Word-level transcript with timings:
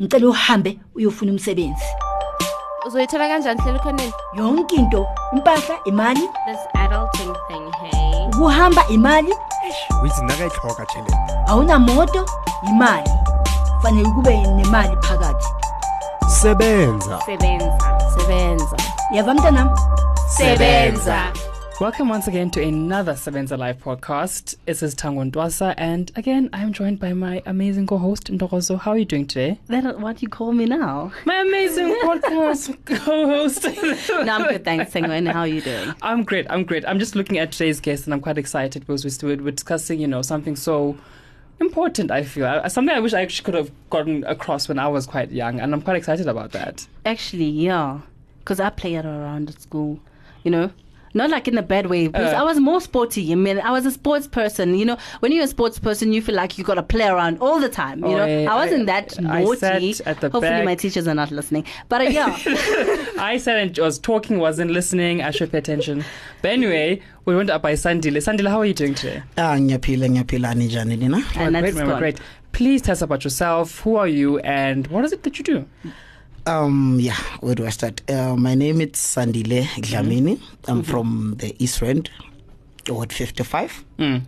ngicela 0.00 0.28
uhambe 0.28 0.78
uyofuna 0.94 1.32
umsebenzi. 1.32 1.84
Uzoyithola 2.86 3.28
kanjani 3.28 3.60
hlela 3.60 3.78
khoneni 3.78 4.12
yonke 4.34 4.76
into 4.76 5.06
impahla 5.32 5.76
imali. 5.84 6.20
This 6.46 6.60
adulting 6.74 7.34
thing 7.48 7.72
hey. 7.80 8.26
Ukuhamba 8.26 8.88
imali. 8.88 9.32
Withi 10.02 10.22
nakayitlhoga 10.22 10.86
tšhelete 10.86 11.16
awunamoto 11.46 12.26
imali. 12.68 13.10
Fanele 13.82 14.08
kube 14.10 14.36
nemali 14.36 14.96
phakathi. 14.96 15.46
Sebenza. 16.28 17.20
Sebenza. 17.26 17.98
Sebenza. 18.18 18.76
Yava 19.12 19.34
mntanam? 19.34 19.70
Sebenza. 20.28 21.32
Welcome 21.78 22.08
once 22.08 22.26
again 22.26 22.50
to 22.52 22.62
another 22.62 23.12
Sebenza 23.12 23.58
Live 23.58 23.82
podcast. 23.82 24.56
This 24.64 24.82
is 24.82 24.94
Tango 24.94 25.22
Ndwasa, 25.24 25.74
and 25.76 26.10
again, 26.16 26.48
I'm 26.54 26.72
joined 26.72 26.98
by 26.98 27.12
my 27.12 27.42
amazing 27.44 27.86
co-host 27.86 28.32
Ndorozo. 28.32 28.78
How 28.80 28.92
are 28.92 28.98
you 28.98 29.04
doing 29.04 29.26
today? 29.26 29.60
That 29.66 30.00
what 30.00 30.22
you 30.22 30.28
call 30.28 30.52
me 30.52 30.64
now? 30.64 31.12
My 31.26 31.36
amazing 31.42 31.94
podcast 32.02 32.82
co-host. 32.86 33.64
No, 34.24 34.32
I'm 34.32 34.48
good, 34.48 34.64
thanks, 34.64 34.90
Sengwen. 34.94 35.30
How 35.30 35.40
are 35.40 35.46
you 35.46 35.60
doing? 35.60 35.92
I'm 36.00 36.24
great. 36.24 36.46
I'm 36.48 36.64
great. 36.64 36.86
I'm 36.86 36.98
just 36.98 37.14
looking 37.14 37.36
at 37.36 37.52
today's 37.52 37.78
guest, 37.78 38.06
and 38.06 38.14
I'm 38.14 38.20
quite 38.20 38.38
excited 38.38 38.86
because 38.86 39.22
we're, 39.22 39.36
we're 39.36 39.50
discussing, 39.50 40.00
you 40.00 40.06
know, 40.06 40.22
something 40.22 40.56
so 40.56 40.96
important. 41.60 42.10
I 42.10 42.22
feel 42.22 42.46
uh, 42.46 42.66
something 42.70 42.96
I 42.96 43.00
wish 43.00 43.12
I 43.12 43.20
actually 43.20 43.44
could 43.44 43.54
have 43.54 43.70
gotten 43.90 44.24
across 44.24 44.66
when 44.66 44.78
I 44.78 44.88
was 44.88 45.04
quite 45.04 45.30
young, 45.30 45.60
and 45.60 45.74
I'm 45.74 45.82
quite 45.82 45.98
excited 45.98 46.26
about 46.26 46.52
that. 46.52 46.86
Actually, 47.04 47.50
yeah, 47.50 48.00
because 48.38 48.60
I 48.60 48.70
play 48.70 48.94
it 48.94 49.04
around 49.04 49.50
at 49.50 49.60
school. 49.60 50.00
You 50.42 50.52
know. 50.52 50.70
Not 51.16 51.30
like 51.30 51.48
in 51.48 51.56
a 51.58 51.62
bad 51.62 51.86
way, 51.86 52.06
because 52.08 52.32
Uh. 52.34 52.40
I 52.40 52.42
was 52.44 52.60
more 52.60 52.80
sporty. 52.80 53.32
I 53.32 53.34
mean, 53.34 53.58
I 53.58 53.70
was 53.72 53.86
a 53.86 53.90
sports 53.90 54.26
person. 54.28 54.74
You 54.80 54.84
know, 54.84 54.96
when 55.20 55.32
you're 55.32 55.44
a 55.44 55.48
sports 55.48 55.78
person, 55.78 56.12
you 56.12 56.20
feel 56.22 56.34
like 56.36 56.58
you 56.58 56.64
got 56.64 56.74
to 56.74 56.82
play 56.82 57.08
around 57.08 57.38
all 57.40 57.58
the 57.58 57.68
time. 57.70 58.00
You 58.00 58.12
Oh, 58.12 58.16
know, 58.18 58.24
I- 58.24 58.44
I 58.44 58.54
wasn't 58.62 58.82
I- 58.82 58.92
that 58.92 59.18
I 59.18 59.42
naughty. 59.42 59.92
sat 59.94 60.06
at 60.06 60.20
the 60.20 60.28
Hopefully, 60.28 60.50
back. 60.60 60.64
my 60.66 60.74
teachers 60.74 61.08
are 61.08 61.14
not 61.22 61.30
listening. 61.30 61.64
But 61.88 62.02
uh, 62.02 62.04
yeah, 62.18 62.36
I 63.18 63.38
said 63.38 63.56
and 63.68 63.78
was 63.78 63.98
talking, 63.98 64.38
wasn't 64.38 64.70
listening. 64.70 65.22
I 65.22 65.30
should 65.30 65.50
pay 65.52 65.58
attention. 65.58 66.04
But 66.42 66.50
anyway, 66.52 67.00
we 67.24 67.34
went 67.34 67.50
up 67.50 67.62
by 67.62 67.72
Sandile. 67.72 68.20
Sandile, 68.26 68.48
how 68.50 68.58
are 68.60 68.66
you 68.66 68.74
doing 68.74 68.94
today? 68.94 69.22
Ah 69.38 69.56
ngiyaphila 69.58 70.08
ngiyaphila 70.08 70.54
njani 70.54 70.96
nina? 70.98 71.16
and 71.16 71.56
Oh, 71.56 71.60
great, 71.60 71.62
that's 71.62 71.74
man, 71.76 71.86
we're 71.86 71.92
gone. 71.92 71.98
great. 72.00 72.20
Please 72.52 72.80
tell 72.82 72.92
us 72.92 73.02
about 73.02 73.24
yourself. 73.24 73.80
Who 73.84 73.96
are 73.96 74.08
you, 74.08 74.38
and 74.40 74.86
what 74.88 75.04
is 75.04 75.12
it 75.12 75.22
that 75.24 75.38
you 75.38 75.44
do? 75.44 75.64
Um 76.46 76.98
yeah, 77.00 77.16
where 77.40 77.54
do 77.56 77.66
I 77.66 77.70
start? 77.70 78.08
Uh, 78.08 78.36
my 78.36 78.54
name 78.54 78.80
is 78.80 78.90
Sandile 78.92 79.64
Dlamini. 79.82 80.40
I'm 80.68 80.82
from 80.84 81.34
the 81.38 81.56
East 81.58 81.82
Rand, 81.82 82.08
Ward 82.88 83.12
55. 83.12 83.84
Mm. 83.98 84.22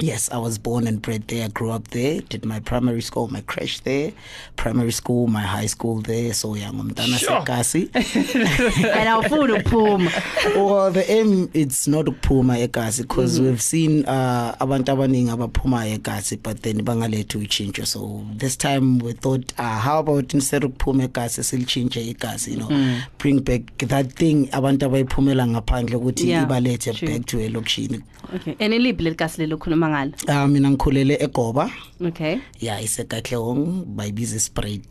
Yes, 0.00 0.28
I 0.32 0.38
was 0.38 0.58
born 0.58 0.88
and 0.88 1.00
bred 1.00 1.28
there. 1.28 1.44
I 1.44 1.48
grew 1.48 1.70
up 1.70 1.88
there. 1.88 2.20
Did 2.22 2.44
my 2.44 2.58
primary 2.58 3.00
school, 3.00 3.28
my 3.28 3.42
crash 3.42 3.78
there, 3.80 4.12
primary 4.56 4.90
school, 4.90 5.28
my 5.28 5.40
high 5.42 5.66
school 5.66 6.00
there. 6.00 6.34
So 6.34 6.54
yeah, 6.56 6.70
ngumntana 6.70 7.16
Sure. 7.18 7.40
sekasi. 7.42 7.90
and 8.96 9.08
our 9.08 9.22
food 9.28 9.64
boom. 9.70 10.08
well, 10.56 10.90
the 10.90 11.04
aim 11.10 11.48
it's 11.54 11.86
not 11.86 12.06
ukuphuma 12.06 12.58
egasi 12.66 13.02
because 13.02 13.38
Mm-hmm. 13.38 13.46
we've 13.50 13.62
seen 13.62 14.04
uh, 14.06 14.54
abantu 14.60 14.92
abaningi 14.92 15.30
abaphuma 15.30 15.86
egasi 15.86 16.36
but 16.42 16.62
then 16.62 16.78
bangalethu 16.82 17.38
utshintsho 17.38 17.86
so 17.86 18.24
this 18.36 18.56
time 18.56 18.98
we 18.98 19.12
thought 19.12 19.52
uh, 19.58 19.78
how 19.78 19.98
about 20.00 20.34
instead 20.34 20.64
of 20.64 20.70
ukuphuma 20.72 21.04
egasi 21.04 21.42
silitshintshe 21.42 22.00
igasi 22.10 22.50
you 22.50 22.56
know 22.58 22.68
Mm. 22.68 23.00
bring 23.18 23.40
back 23.40 23.62
that 23.78 24.12
thing 24.14 24.48
abantu 24.52 24.86
abayiphumela 24.86 25.46
ngaphandle 25.46 25.96
ukuthi 25.96 26.28
Yeah, 26.28 26.42
ibalethe 26.42 26.92
true. 26.92 27.08
back 27.08 27.26
to 27.26 27.38
elokishini 27.40 28.00
Okay. 28.34 28.56
And 28.58 28.72
iliphi 28.74 29.02
lelikasi 29.02 29.38
lelo 29.40 29.56
khuluma 29.56 29.83
ngalo? 29.88 30.12
uh, 30.28 30.48
mina 30.48 30.70
ngikhulele 30.70 31.14
egoba 31.20 31.70
Okay. 32.06 32.38
yeah 32.60 32.84
isekatlehong 32.84 33.84
bayibiza 33.86 34.40
sprayed 34.40 34.84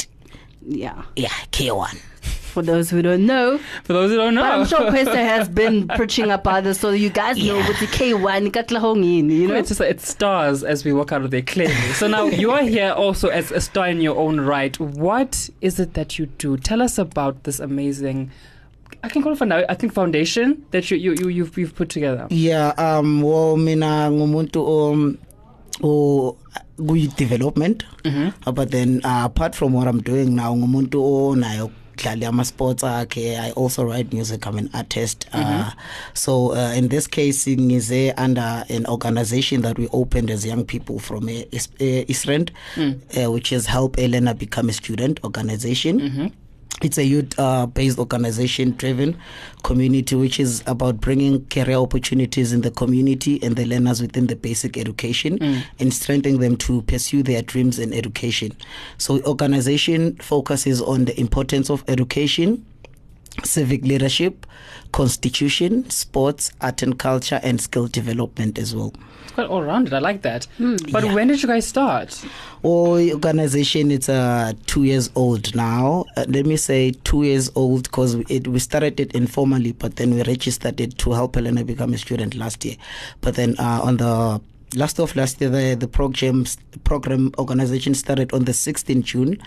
Yeah. 0.69 1.03
yeah 1.15 1.33
k1 1.51 1.97
For 2.53 2.61
those 2.65 2.91
who 2.91 3.01
don't 3.01 3.25
know, 3.25 3.57
For 3.83 3.93
those 3.93 4.11
who 4.11 4.17
don't 4.17 4.35
know, 4.35 4.43
But 4.43 4.59
I'm 4.59 4.65
sure 4.67 4.91
Questa 4.91 5.17
has 5.17 5.49
been 5.49 5.87
preaching 5.87 6.29
about 6.31 6.63
this 6.63 6.79
so 6.79 6.91
you 6.91 7.09
guys 7.09 7.35
know 7.37 7.57
Yeah. 7.57 7.67
what 7.67 7.79
the 7.79 7.87
K1 7.87 8.51
katlahongini, 8.51 9.33
you 9.41 9.47
know? 9.47 9.55
it's 9.55 9.69
just 9.69 9.81
it 9.81 9.99
stars 10.01 10.63
as 10.63 10.85
we 10.85 10.93
walk 10.93 11.11
out 11.11 11.23
of 11.25 11.31
there 11.31 11.41
clearly. 11.41 11.73
so 11.95 12.07
now 12.07 12.25
you 12.27 12.51
are 12.51 12.61
here 12.63 12.91
also 12.91 13.29
as 13.29 13.51
a 13.51 13.59
star 13.59 13.89
in 13.89 14.01
your 14.01 14.15
own 14.17 14.39
right. 14.39 14.79
What 14.79 15.49
is 15.61 15.79
it 15.79 15.95
that 15.95 16.19
you 16.19 16.27
do? 16.27 16.55
Tell 16.57 16.81
us 16.83 16.99
about 16.99 17.43
this 17.43 17.59
amazing. 17.59 18.29
I 19.03 19.09
can 19.09 19.21
call 19.23 19.33
it 19.33 19.37
for 19.37 19.45
now. 19.45 19.63
I 19.69 19.73
think 19.75 19.93
foundation 19.93 20.63
that 20.71 20.89
you 20.91 20.97
you, 20.97 21.13
you 21.19 21.27
you've 21.29 21.57
you've 21.57 21.75
put 21.75 21.89
together. 21.89 22.27
yeah 22.29 22.73
um 22.77 23.21
well 23.21 23.57
mina 23.57 24.09
ngumuntu 24.11 24.59
um 24.91 25.17
o 25.83 26.37
kuyi-development. 26.77 27.83
Uh, 28.05 28.51
but 28.51 28.71
then 28.71 29.01
uh, 29.03 29.23
apart 29.25 29.55
from 29.55 29.73
what 29.73 29.87
i'm 29.87 30.01
doing 30.01 30.35
now 30.35 30.53
ngumuntu 30.55 30.99
onayo 31.29 31.71
dlala 31.97 32.27
ama-sports 32.27 32.83
akhe. 32.83 33.37
I 33.39 33.51
also 33.51 33.83
write 33.85 34.11
music 34.13 34.45
i'm 34.47 34.57
an 34.57 34.69
artist. 34.73 35.25
Uh, 35.33 35.71
so 36.13 36.51
uh, 36.53 36.73
in 36.75 36.89
this 36.89 37.07
case 37.07 37.45
ngize 37.47 38.13
under 38.17 38.65
an 38.69 38.85
organization 38.87 39.61
that 39.61 39.77
we 39.77 39.87
opened 39.93 40.29
as 40.31 40.45
young 40.45 40.63
people 40.65 40.99
from 40.99 41.27
uh, 41.27 41.31
Is- 41.51 41.69
uh, 41.81 42.03
Israel, 42.07 42.45
uh, 42.77 43.31
which 43.31 43.51
is 43.51 43.65
help 43.67 43.97
a 43.99 44.07
learner 44.07 44.33
become 44.33 44.69
a 44.69 44.73
student 44.73 45.19
organization 45.23 46.31
it's 46.83 46.97
a 46.97 47.05
youth 47.05 47.37
uh, 47.39 47.65
based 47.65 47.97
organization 47.97 48.71
driven 48.71 49.17
community 49.63 50.15
which 50.15 50.39
is 50.39 50.61
about 50.67 50.99
bringing 50.99 51.45
career 51.47 51.77
opportunities 51.77 52.51
in 52.51 52.61
the 52.61 52.71
community 52.71 53.41
and 53.41 53.55
the 53.55 53.65
learners 53.65 54.01
within 54.01 54.27
the 54.27 54.35
basic 54.35 54.77
education 54.77 55.41
and 55.79 55.93
strengthening 55.93 56.39
them 56.39 56.57
to 56.57 56.81
pursue 56.83 57.23
their 57.23 57.41
dreams 57.41 57.79
in 57.79 57.93
education. 57.93 58.51
So 58.97 59.21
organization 59.23 60.15
focuses 60.17 60.81
on 60.81 61.05
the 61.05 61.17
importance 61.19 61.69
of 61.69 61.83
education 61.87 62.65
civic 63.43 63.83
leadership 63.83 64.45
constitution 64.91 65.89
sports 65.89 66.51
art 66.61 66.83
and 66.83 66.97
culture 66.99 67.39
and 67.43 67.59
skill 67.59 67.87
development 67.87 68.57
as 68.59 68.75
well 68.75 68.93
It's 69.23 69.31
quite 69.31 69.47
all 69.49 69.63
rounded. 69.63 69.93
I 69.93 69.99
like 69.99 70.21
that. 70.21 70.47
But 70.91 71.03
Yeah. 71.03 71.13
when 71.15 71.27
did 71.29 71.41
you 71.41 71.47
guys 71.47 71.65
start? 71.65 72.23
Our 72.63 72.99
organization 73.17 73.89
it's 73.89 74.07
uh, 74.09 74.53
two 74.67 74.83
years 74.83 75.09
old 75.15 75.55
now. 75.55 76.05
Uh, 76.15 76.25
let 76.27 76.45
me 76.45 76.57
say 76.57 76.91
two 77.03 77.23
years 77.23 77.49
old 77.55 77.83
because 77.83 78.15
we 78.17 78.59
started 78.59 78.99
it 78.99 79.13
informally, 79.15 79.71
but 79.71 79.95
then 79.95 80.13
we 80.13 80.21
registered 80.23 80.79
it 80.79 80.97
to 80.99 81.11
help 81.13 81.35
a 81.37 81.39
learner 81.41 81.63
become 81.63 81.93
a 81.93 81.97
student 81.97 82.35
last 82.35 82.63
year. 82.65 82.75
But 83.21 83.33
then 83.35 83.55
uh, 83.57 83.79
on 83.83 83.97
the 83.97 84.39
last 84.75 84.99
of 84.99 85.15
last 85.15 85.41
year, 85.41 85.49
the, 85.49 85.75
the 85.75 85.87
program 85.87 86.45
program 86.83 87.31
organization 87.39 87.93
started 87.95 88.31
on 88.33 88.43
the 88.45 88.51
16th 88.53 89.03
June, 89.03 89.37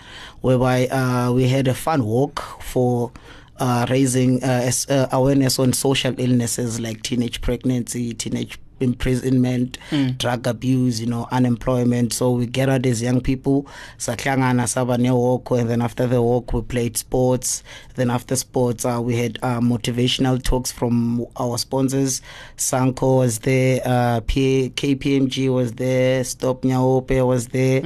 whereby 0.41 0.87
uh, 0.87 1.31
we 1.31 1.47
had 1.47 1.67
a 1.69 1.73
fun 1.73 2.03
walk 2.03 2.41
for. 2.61 3.11
Uh, 3.59 3.85
raising 3.89 4.43
uh, 4.43 4.71
uh, 4.89 5.07
awareness 5.11 5.57
on 5.59 5.73
social 5.73 6.13
illnesses 6.19 6.79
like 6.79 7.01
teenage 7.01 7.41
pregnancy, 7.41 8.13
teenage 8.13 8.59
imprisonment, 8.79 9.79
drug 10.17 10.45
abuse, 10.45 11.01
you 11.01 11.07
know, 11.07 11.27
unemployment. 11.31 12.13
So 12.13 12.31
we 12.33 12.45
gathered 12.45 12.85
as 12.85 13.01
young 13.01 13.21
people, 13.21 13.65
saklangana 13.97 14.67
saba 14.67 14.97
ne 14.99 15.09
walk, 15.09 15.49
and 15.51 15.67
then 15.67 15.81
after 15.81 16.05
the 16.05 16.21
walk 16.21 16.53
we 16.53 16.61
played 16.61 16.95
sports. 16.97 17.63
Then 17.95 18.11
after 18.11 18.35
sports, 18.35 18.85
uh, 18.85 18.99
we 19.03 19.17
had 19.17 19.39
uh, 19.41 19.59
motivational 19.59 20.41
talks 20.43 20.71
from 20.71 21.25
our 21.37 21.57
sponsors. 21.57 22.21
SANCO 22.57 23.17
was 23.19 23.39
there, 23.39 23.81
uh, 23.83 24.19
P- 24.27 24.69
KPMG 24.75 25.51
was 25.51 25.71
there, 25.73 26.23
Stop 26.23 26.61
Nyaope 26.61 27.25
was 27.25 27.47
there, 27.47 27.81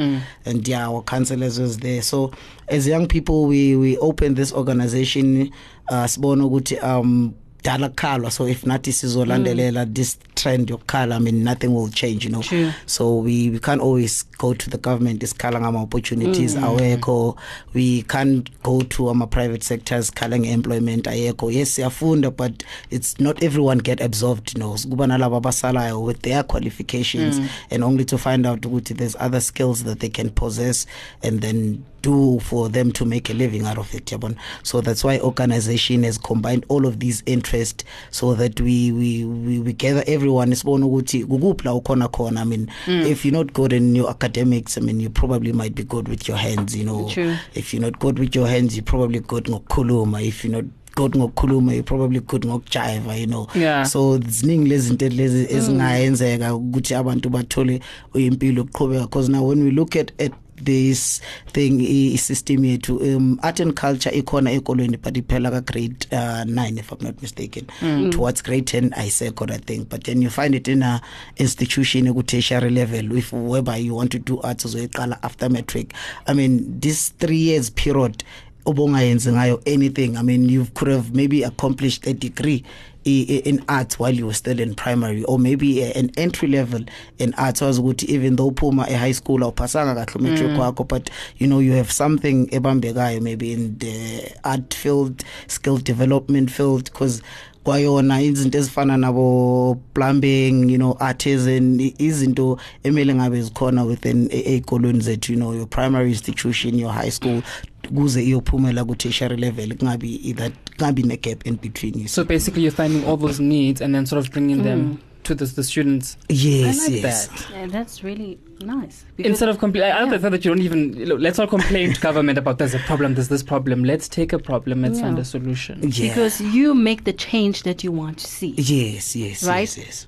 and 0.45 0.67
yeah, 0.67 0.85
our 0.89 1.01
counselors 1.03 1.57
was 1.59 1.77
there. 1.77 2.01
So 2.01 2.31
as 2.71 2.87
young 2.87 3.07
people, 3.07 3.45
we 3.45 3.75
we 3.75 3.97
opened 3.97 4.37
this 4.37 4.53
organization. 4.53 5.51
Uh, 5.89 6.05
sibona 6.07 6.45
ukuthi 6.45 6.77
um 6.83 7.33
kukhalwa 7.61 8.31
so 8.31 8.47
if 8.47 8.63
nathi 8.63 8.91
sizolandelela 8.91 9.85
this 9.85 10.17
trend 10.35 10.69
yokukhala 10.69 11.15
i 11.15 11.19
mean 11.19 11.43
nothing 11.43 11.67
will 11.67 11.89
change 11.89 12.25
you 12.25 12.31
know 12.31 12.41
True. 12.41 12.71
so 12.85 13.17
we, 13.17 13.49
we 13.49 13.59
can't 13.59 13.81
always 13.81 14.23
go 14.37 14.53
to 14.53 14.69
the 14.69 14.77
government 14.77 15.23
isikhala 15.23 15.59
ngama-opportunities 15.59 16.55
mm. 16.55 16.63
awekho 16.63 17.37
we 17.73 18.03
can't 18.07 18.49
go 18.63 18.81
to 18.81 19.09
ama-private 19.09 19.63
sectors 19.63 20.11
khala 20.11 20.39
nge-employment 20.39 21.07
ayekho 21.07 21.51
yes 21.51 21.75
siyafunda 21.75 22.31
but 22.31 22.63
it's 22.89 23.19
not 23.19 23.43
everyone 23.43 23.81
get 23.81 24.01
absorbed 24.01 24.51
you 24.53 24.59
know 24.59 24.77
kuba 24.89 25.07
nalabo 25.07 25.35
abasalayo 25.35 26.03
with 26.03 26.21
their 26.21 26.43
qualifications 26.43 27.39
mm. 27.39 27.47
and 27.69 27.83
only 27.83 28.05
to 28.05 28.17
find 28.17 28.47
out 28.47 28.65
ukuthi 28.65 28.93
there's 28.93 29.15
other 29.15 29.41
skills 29.41 29.83
that 29.83 29.99
they 29.99 30.09
can 30.09 30.29
possess 30.29 30.87
and 31.21 31.41
then 31.41 31.83
do 32.01 32.39
for 32.39 32.71
them 32.71 32.91
to 32.91 33.05
make 33.05 33.29
a 33.29 33.33
living 33.33 33.65
out 33.65 33.77
of 33.77 33.93
it 33.95 34.11
yabona 34.11 34.35
so 34.63 34.81
that's 34.81 35.03
why 35.03 35.19
organization 35.19 36.03
has 36.03 36.19
combined 36.19 36.65
all 36.69 36.85
of 36.85 36.99
these 36.99 37.23
interests 37.25 37.85
so 38.09 38.35
that 38.35 38.59
we 38.59 38.91
we 38.91 39.25
we, 39.25 39.59
we 39.59 39.73
gather 39.73 40.03
everyone 40.07 40.55
sibone 40.55 40.85
ukuthi 40.85 41.25
kukuphi 41.25 41.65
la 41.65 41.73
ukhona 41.73 42.07
khona 42.07 42.41
i 42.41 42.45
mean 42.45 42.67
mm. 42.87 43.07
if 43.07 43.25
you're 43.25 43.37
not 43.37 43.53
good 43.53 43.73
in 43.73 43.95
your 43.95 44.09
academics 44.09 44.77
i 44.77 44.81
mean 44.81 45.01
you 45.01 45.09
probably 45.09 45.53
might 45.53 45.75
be 45.75 45.83
good 45.83 46.09
with 46.09 46.29
your 46.29 46.37
hands 46.37 46.75
you 46.75 46.83
know 46.83 47.09
True. 47.09 47.35
if 47.53 47.73
you're 47.73 47.85
not 47.85 47.99
good 47.99 48.19
with 48.19 48.35
your 48.35 48.47
hands 48.47 48.75
you're 48.75 48.85
probably 48.85 49.19
good 49.19 49.45
ngokukhuluma 49.45 50.21
if 50.21 50.45
you're 50.45 50.61
not 50.61 50.65
good 50.95 51.11
ngokukhuluma 51.11 51.73
you're 51.73 51.83
probably 51.83 52.19
good 52.19 52.45
ngokujiva 52.45 53.15
you 53.19 53.27
know 53.27 53.47
Yeah. 53.55 53.85
so 53.85 54.17
ziningi 54.17 54.69
lezinto 54.69 55.09
lezi 55.09 55.47
ezingayenzeka 55.55 56.55
ukuthi 56.55 56.95
abantu 56.95 57.29
bathole 57.29 57.79
impilo 58.13 58.57
yokuqhubeka 58.57 59.01
because 59.01 59.31
now 59.31 59.49
when 59.49 59.63
we 59.63 59.71
look 59.71 59.95
at 59.95 60.21
at 60.21 60.31
this 60.63 61.21
thing 61.53 61.81
i- 61.81 62.13
i-system 62.13 62.65
yethu 62.65 63.15
um, 63.15 63.39
art 63.41 63.59
and 63.59 63.73
culture 63.73 64.09
ikhona 64.17 64.51
ekolweni 64.51 64.97
but 65.01 65.13
iphela 65.17 65.51
ka-grade 65.51 66.07
uh, 66.11 66.43
9 66.43 66.77
if 66.79 66.91
i'm 66.91 67.03
not 67.07 67.21
mistaken. 67.21 67.65
Mm. 67.81 68.11
towards 68.11 68.41
grade 68.43 68.65
10 68.65 68.89
ayisekho 68.93 69.45
that 69.47 69.65
thing 69.65 69.85
but 69.89 70.03
then 70.03 70.21
you 70.21 70.29
find 70.29 70.55
it 70.55 70.67
in 70.67 70.83
a 70.83 71.01
institution 71.37 72.07
eku-tertiary 72.07 72.69
level 72.69 73.17
if 73.17 73.33
whereby 73.33 73.77
you 73.77 73.95
want 73.95 74.11
to 74.11 74.19
do 74.19 74.39
arts 74.41 74.65
uzoyiqala 74.65 75.17
after 75.23 75.49
matric. 75.49 75.93
I 76.27 76.33
mean 76.33 76.79
this 76.79 77.09
three 77.19 77.37
years 77.49 77.69
period 77.71 78.23
obongayenzi 78.65 79.31
ngayo 79.31 79.61
anything. 79.65 80.17
I 80.17 80.21
mean 80.21 80.49
you 80.49 80.65
could 80.73 80.91
have 80.91 81.13
maybe 81.13 81.43
accomplished 81.43 82.07
a 82.07 82.13
degree 82.13 82.63
in 83.03 83.63
arts 83.67 83.97
while 83.97 84.13
you 84.13 84.27
were 84.27 84.33
still 84.33 84.59
in 84.59 84.75
primary 84.75 85.23
or 85.23 85.39
maybe 85.39 85.81
an 85.81 86.11
entry 86.17 86.47
level 86.47 86.81
in 87.17 87.33
arts. 87.33 87.61
Was 87.61 87.79
good 87.79 88.03
even 88.03 88.35
though 88.35 88.51
uphuma 88.51 88.89
e-high 88.89 89.11
school 89.11 89.43
or 89.43 89.51
awuphasanga 89.51 90.05
kahle 90.05 90.19
umetric 90.19 90.49
mm. 90.49 90.59
wakho 90.59 90.87
but 90.87 91.09
you 91.37 91.47
know 91.47 91.59
you 91.59 91.73
have 91.73 91.91
something 91.91 92.47
ebambekayo 92.51 93.21
maybe 93.21 93.53
in 93.53 93.77
the 93.79 94.31
art 94.43 94.73
field 94.73 95.23
skill 95.47 95.77
development 95.77 96.51
field 96.51 96.83
because 96.85 97.21
kwayona 97.63 98.21
izinto 98.21 98.57
ezifana 98.57 98.97
nabo 98.97 99.77
plumbing 99.93 100.69
you 100.71 100.77
know 100.77 100.95
artisan 100.99 101.93
izinto 101.97 102.57
emele 102.83 103.15
ngabe 103.15 103.41
zikhona 103.41 103.83
within 103.83 104.29
ey'kolweni 104.31 104.99
zethu 104.99 105.33
you 105.33 105.39
know 105.39 105.53
your 105.53 105.67
primary 105.67 106.09
institution 106.09 106.79
your 106.79 106.93
high 106.93 107.11
school 107.11 107.41
kuze 107.89 108.23
iyophumela 108.23 108.85
ku-tertiary 108.85 109.37
level 109.37 109.75
kungabi 109.75 110.33
that 110.35 110.53
kungabi 110.77 111.03
ne-gap 111.03 111.45
in 111.47 111.55
between 111.55 111.99
you 111.99 112.07
So 112.07 112.23
basically, 112.23 112.63
you're 112.63 112.71
finding 112.75 113.03
all 113.05 113.17
those 113.17 113.39
needs 113.43 113.81
and 113.81 113.93
then 113.95 114.05
sort 114.05 114.25
of 114.25 114.31
bringing 114.31 114.63
them 114.63 114.79
mm. 114.81 114.97
to 115.23 115.35
the, 115.35 115.45
the 115.45 115.63
students. 115.63 116.17
yes 116.29 116.79
I 116.79 116.91
like 116.91 117.03
yes 117.03 117.27
that. 117.27 117.49
Yeah, 117.51 117.67
that's 117.67 118.03
really 118.03 118.37
nice. 118.61 119.05
Instead 119.17 119.49
of 119.49 119.57
complaining, 119.59 119.91
I, 119.91 119.99
I 120.01 120.03
Yeah. 120.11 120.17
thought 120.19 120.31
that 120.31 120.45
you 120.45 120.51
don't 120.53 120.63
even 120.63 121.05
look, 121.05 121.19
let's 121.19 121.37
not 121.37 121.49
complain 121.49 121.93
to 121.93 122.01
government 122.01 122.37
about 122.37 122.57
there's 122.59 122.75
a 122.75 122.79
problem, 122.79 123.15
there's 123.15 123.29
this 123.29 123.43
problem. 123.43 123.83
Let's 123.83 124.07
take 124.07 124.33
a 124.33 124.39
problem, 124.39 124.81
let's 124.83 124.99
Yeah. 124.99 125.05
find 125.05 125.19
a 125.19 125.25
solution. 125.25 125.79
yeah. 125.83 126.09
because 126.09 126.41
you 126.41 126.73
make 126.73 127.03
the 127.03 127.13
change 127.13 127.63
that 127.63 127.83
you 127.83 127.91
want 127.91 128.19
to 128.19 128.27
see. 128.27 128.53
yes 128.57 129.15
yes 129.15 129.43
Right? 129.43 129.61
yes, 129.61 129.77
yes. 129.77 130.07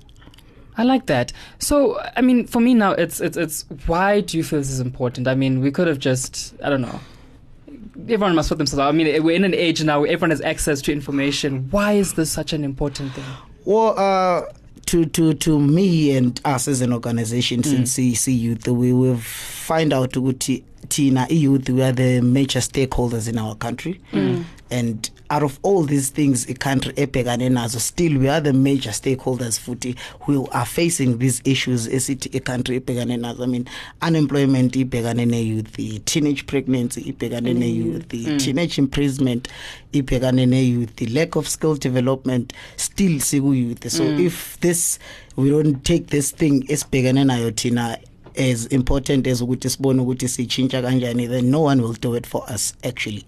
I 0.76 0.82
like 0.82 1.06
that. 1.06 1.32
So, 1.60 2.00
I 2.16 2.20
mean, 2.20 2.48
for 2.48 2.60
me 2.60 2.74
now, 2.74 2.92
it's 2.92 3.20
it's 3.20 3.36
it's 3.36 3.64
why 3.86 4.20
do 4.22 4.36
you 4.36 4.42
feel 4.42 4.58
this 4.58 4.70
is 4.70 4.80
important? 4.80 5.28
I 5.28 5.36
mean, 5.36 5.60
we 5.60 5.70
could 5.70 5.86
have 5.86 6.00
just 6.00 6.52
I 6.64 6.68
don't 6.68 6.80
know. 6.82 6.98
Everyone 7.96 8.34
must 8.34 8.48
put 8.48 8.58
themselves 8.58 8.80
out. 8.80 8.88
I 8.88 8.92
mean, 8.92 9.22
we're 9.22 9.36
in 9.36 9.44
an 9.44 9.54
age 9.54 9.82
now 9.84 10.00
where 10.00 10.10
everyone 10.10 10.30
has 10.30 10.40
access 10.40 10.82
to 10.82 10.92
information. 10.92 11.68
Why 11.70 11.92
is 11.92 12.14
this 12.14 12.30
such 12.30 12.52
an 12.52 12.64
important 12.64 13.12
thing? 13.12 13.24
Well, 13.64 13.98
uh, 13.98 14.52
to 14.86 15.06
to 15.06 15.34
to 15.34 15.58
me 15.60 16.16
and 16.16 16.38
us 16.44 16.68
as 16.68 16.80
an 16.82 16.92
organization 16.92 17.62
Mm. 17.62 17.66
since 17.66 17.92
CC 17.96 18.32
Youth, 18.38 18.66
we 18.68 18.92
will 18.92 19.16
find 19.18 19.92
out 19.92 20.12
Tina 20.90 21.26
youth 21.30 21.70
we 21.70 21.82
are 21.82 21.92
the 21.92 22.20
major 22.20 22.58
stakeholders 22.58 23.26
in 23.28 23.38
our 23.38 23.54
country, 23.54 24.00
Mm. 24.12 24.44
And 24.70 25.10
out 25.30 25.42
of 25.42 25.58
all 25.62 25.82
these 25.82 26.10
things, 26.10 26.48
a 26.48 26.54
country 26.54 26.92
ebhekane 26.94 27.50
nazo, 27.50 27.78
still 27.78 28.18
we 28.18 28.28
are 28.28 28.40
the 28.40 28.52
major 28.52 28.90
stakeholders 28.90 29.58
futhi 29.58 29.96
who 30.22 30.46
are 30.48 30.66
facing 30.66 31.18
these 31.18 31.40
issues 31.44 31.86
esithi 31.88 32.34
a 32.34 32.40
country 32.40 32.80
ebhekane 32.80 33.18
nazo. 33.18 33.42
I 33.42 33.46
mean, 33.46 33.68
unemployment 34.02 34.72
ibhekane 34.74 35.26
ne 35.26 35.42
youth, 35.42 35.72
the 35.74 35.98
teenage 36.00 36.46
pregnancy 36.46 37.12
ibhekane 37.12 37.54
ne 37.56 37.68
youth, 37.68 38.08
the 38.08 38.24
Mm. 38.24 38.38
teenage 38.38 38.78
imprisonment 38.78 39.48
ibhekane 39.92 40.48
ne 40.48 40.62
youth 40.62 40.96
the 40.96 41.06
lack 41.06 41.36
of 41.36 41.48
skill 41.48 41.74
development 41.76 42.52
still 42.76 43.18
siku 43.20 43.52
youth 43.56 43.88
so 43.90 44.02
Mm. 44.04 44.20
if 44.26 44.58
this 44.60 44.98
we 45.36 45.50
don't 45.50 45.84
take 45.84 46.06
this 46.08 46.30
thing 46.34 46.64
esibhekane 46.68 47.24
nayo 47.24 47.50
thina 47.50 47.98
as 48.36 48.66
important 48.66 49.26
as 49.26 49.40
ukuthi 49.40 49.70
sibone 49.70 50.00
ukuthi 50.02 50.28
sichintsha 50.28 50.82
kanjani 50.82 51.28
then 51.28 51.50
no 51.50 51.60
one 51.62 51.80
will 51.82 51.94
do 52.00 52.14
it 52.16 52.26
for 52.26 52.42
us 52.52 52.74
actually 52.82 53.24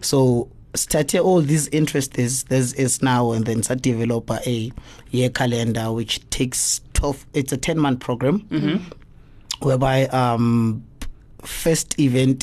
so 0.00 0.48
start 0.74 1.14
all 1.14 1.40
these 1.40 1.66
interests 1.68 2.16
there's 2.16 2.72
is 2.74 3.02
now 3.02 3.32
and 3.32 3.46
then 3.46 3.62
start 3.62 3.80
develop 3.82 4.30
a 4.30 4.70
year 5.10 5.30
calendar 5.30 5.90
which 5.92 6.20
takes 6.30 6.80
12 6.94 7.26
it's 7.34 7.52
a 7.52 7.56
10 7.56 7.78
month 7.78 8.00
program 8.00 8.40
Mm-hmm. 8.50 8.84
whereby 9.66 10.06
um 10.08 10.84
first 11.44 11.98
event 12.00 12.40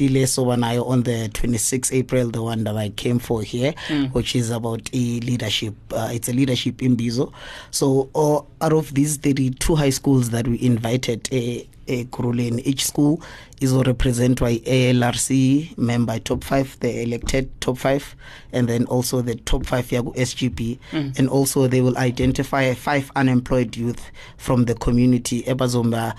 nayo 0.55 0.87
on 0.87 1.03
the 1.03 1.27
26 1.33 1.91
April 1.91 2.29
the 2.29 2.41
one 2.41 2.63
that 2.63 2.77
I 2.77 2.89
came 2.89 3.19
for 3.19 3.41
here 3.43 3.73
Mm. 3.89 4.11
which 4.13 4.35
is 4.35 4.49
about 4.49 4.89
a 4.93 5.19
leadership 5.19 5.75
uh, 5.91 6.09
it's 6.11 6.29
a 6.29 6.33
leadership 6.33 6.77
Imbizo 6.77 7.31
so 7.71 8.09
uh, 8.15 8.37
out 8.65 8.73
of 8.73 8.93
these 8.93 9.17
32 9.17 9.75
high 9.75 9.89
schools 9.89 10.29
that 10.29 10.47
we 10.47 10.59
invited 10.61 11.27
a 11.33 11.67
Ekurhuleni 11.87 12.61
each 12.65 12.85
school 12.85 13.21
is 13.61 13.71
represented 13.73 14.39
by 14.39 14.57
ALRC 14.65 15.77
member 15.77 16.19
top 16.19 16.43
5 16.43 16.79
the 16.79 17.01
elected 17.03 17.49
top 17.59 17.77
5 17.77 18.15
and 18.53 18.67
then 18.67 18.85
also 18.85 19.21
the 19.21 19.35
top 19.35 19.65
5 19.65 19.91
yaku 19.91 20.13
SGB 20.15 20.77
Mm. 20.93 21.13
and 21.19 21.29
also 21.29 21.67
they 21.67 21.81
will 21.81 21.97
identify 21.97 22.73
five 22.73 23.11
unemployed 23.15 23.77
youth 23.77 24.01
from 24.37 24.65
the 24.65 24.73
community 24.73 25.43
ebazomba 25.43 26.13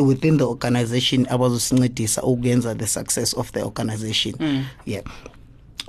within 0.00 0.36
the 0.38 0.44
organization 0.46 1.26
abazosincedisa 1.30 2.22
ukuyenza 2.22 2.74
the 2.74 2.86
success 2.86 3.34
of 3.34 3.52
the 3.52 3.62
organization 3.62 4.34
Mm. 4.38 4.64
yeah 4.86 5.02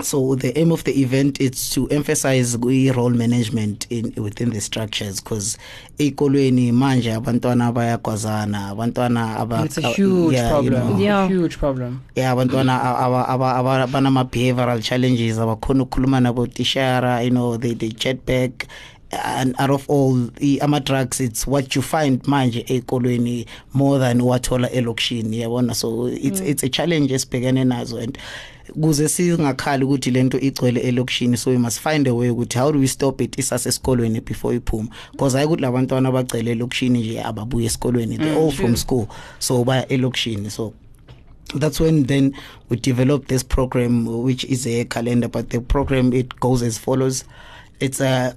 so 0.02 0.36
the 0.36 0.58
aim 0.58 0.72
of 0.72 0.84
the 0.84 1.02
event 1.02 1.40
is 1.42 1.70
to 1.72 1.88
emphasize 1.90 2.56
role 2.96 3.10
management 3.10 3.86
in 3.90 4.14
within 4.18 4.50
the 4.52 4.62
structures 4.62 5.22
because 5.24 5.58
ey'kolweni 6.00 6.72
manje 6.72 7.14
abantwana 7.14 7.72
bayakwazana 7.72 8.68
abantwana 8.70 9.38
aba- 9.38 9.58
And 9.58 9.66
it's 9.66 9.78
a 9.78 9.88
uh, 9.88 9.94
huge 9.94 10.38
problem. 10.50 10.88
know, 10.90 10.98
Yeah. 11.00 11.28
Huge 11.28 11.58
problem. 11.58 12.02
yeah 12.16 12.32
abantwana 12.32 12.82
aba- 12.82 13.28
aba- 13.28 13.56
aba- 13.56 13.88
banama-behavioral 13.88 14.82
challenges 14.82 15.38
abakhona 15.38 15.84
ukukhuluma 15.84 16.20
nabotishara 16.20 17.22
you 17.24 17.30
know 17.32 17.58
they, 17.58 17.74
they 17.74 17.90
chat 17.90 18.26
back 18.26 18.68
and 19.12 19.56
out 19.60 19.72
of 19.72 19.90
all 19.90 20.30
ama-drugs 20.62 21.20
it's 21.20 21.48
what 21.48 21.76
you 21.76 21.82
find 21.82 22.22
manje 22.24 22.66
ey'kolweni 22.68 23.46
more 23.74 24.00
than 24.00 24.22
wathola 24.22 24.70
elokishini 24.70 25.40
yabona? 25.40 25.76
So 25.76 26.08
it's, 26.08 26.42
mm. 26.42 26.48
it's 26.48 26.64
a 26.64 26.70
challenge 26.70 27.14
esibhekene 27.14 27.64
nazo 27.64 27.98
and 27.98 28.18
kuze 28.82 29.10
singakhali 29.10 29.84
ukuthi 29.84 30.12
lento 30.12 30.40
igcwele 30.40 30.80
elokishini 30.80 31.38
so 31.38 31.52
we 31.52 31.58
must 31.58 31.80
find 31.80 32.08
a 32.08 32.14
way 32.14 32.30
ukuthi 32.30 32.60
how 32.60 32.72
do 32.72 32.80
we 32.80 32.88
stop 32.88 33.22
it 33.22 33.38
isasesikolweni 33.38 34.22
before 34.22 34.56
iphuma? 34.56 34.90
Because 35.12 35.38
hayi 35.38 35.48
ukuthi 35.48 35.62
labantwana 35.62 36.10
abagcwele 36.10 36.52
elokishini 36.52 37.00
nje 37.00 37.24
ababuye 37.24 37.66
esikolweni 37.66 38.18
they 38.18 38.36
all 38.36 38.52
from 38.52 38.76
school 38.76 39.08
so 39.40 39.64
baya 39.64 39.88
elokishini 39.88 40.50
so 40.50 40.74
that's 41.58 41.80
when 41.80 42.06
then 42.06 42.36
we 42.70 42.78
developed 42.78 43.28
this 43.28 43.44
program 43.44 44.06
which 44.06 44.44
is 44.44 44.68
a 44.68 44.86
calendar 44.86 45.28
but 45.28 45.50
the 45.50 45.60
program 45.60 46.14
it 46.14 46.40
goes 46.40 46.62
as 46.62 46.78
follows. 46.78 47.24
It's 47.80 48.02
a 48.02 48.36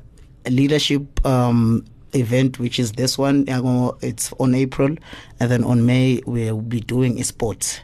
leadership 0.50 1.25
um 1.26 1.84
event 2.14 2.58
which 2.58 2.78
is 2.78 2.92
this 2.92 3.16
one 3.16 3.44
it's 4.02 4.32
on 4.34 4.54
april 4.54 4.94
and 5.40 5.50
then 5.50 5.64
on 5.64 5.87
may 5.87 6.20
we'll 6.26 6.61
be 6.61 6.80
doing 6.80 7.18
a 7.20 7.25
sports 7.25 7.80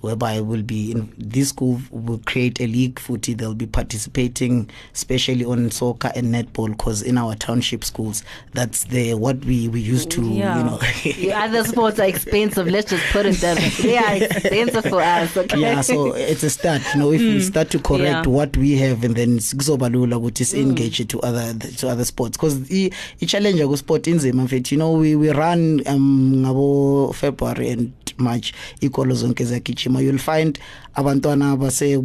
whereby 0.00 0.40
we'll 0.40 0.62
be 0.62 0.92
in 0.92 1.12
this 1.18 1.48
school 1.50 1.80
will 1.90 2.20
create 2.26 2.60
a 2.60 2.66
league 2.66 2.98
footy 2.98 3.34
they'll 3.34 3.54
be 3.54 3.66
participating 3.66 4.68
especially 4.94 5.44
on 5.44 5.70
soccer 5.70 6.10
and 6.14 6.34
netball 6.34 6.70
because 6.70 7.02
in 7.02 7.18
our 7.18 7.34
township 7.36 7.84
schools 7.84 8.22
that's 8.52 8.84
the 8.84 9.14
what 9.14 9.44
we 9.44 9.68
we 9.68 9.80
used 9.80 10.10
to 10.10 10.22
yeah. 10.22 10.58
you 10.58 10.64
know 10.64 10.78
The 11.02 11.32
other 11.32 11.64
sports 11.64 11.98
are 11.98 12.06
expensive. 12.06 12.66
Let's 12.66 12.90
just 12.90 13.04
put 13.12 13.26
it 13.26 13.36
that 13.40 13.58
way. 13.58 13.68
They 13.82 13.98
are 13.98 14.14
expensive 14.16 14.84
for 14.84 15.00
us. 15.02 15.36
Okay. 15.36 15.58
yeah 15.60 15.80
so 15.80 16.12
it's 16.14 16.42
a 16.42 16.50
start 16.50 16.82
you 16.94 17.00
know 17.00 17.12
if 17.12 17.20
we 17.20 17.40
start 17.40 17.70
to 17.70 17.78
correct 17.78 18.26
Yeah. 18.26 18.32
what 18.32 18.56
we 18.56 18.76
have 18.78 19.04
and 19.04 19.14
then 19.16 19.38
kuzoba 19.38 19.88
lula 19.92 20.16
ukuthi 20.16 20.44
si 20.44 20.60
engage 20.60 21.06
to 21.08 21.20
other 21.20 21.54
to 21.76 21.88
other 21.88 22.04
sports 22.04 22.36
because 22.38 22.56
i 22.70 22.90
challenge 23.26 23.62
ku 23.62 23.76
sport 23.76 24.06
inzima 24.06 24.44
mfethu 24.44 24.74
you 24.74 24.78
know 24.78 24.92
we 24.98 25.14
we 25.16 25.32
run 25.32 25.82
um 25.86 27.12
February 27.14 27.70
and 27.70 27.90
March 28.20 28.52
ikolo 28.80 29.14
zonke 29.14 29.44
ziyagijima 29.44 30.00
you'll 30.00 30.18
find 30.18 30.58
abantwana 30.94 31.56
base 31.56 31.96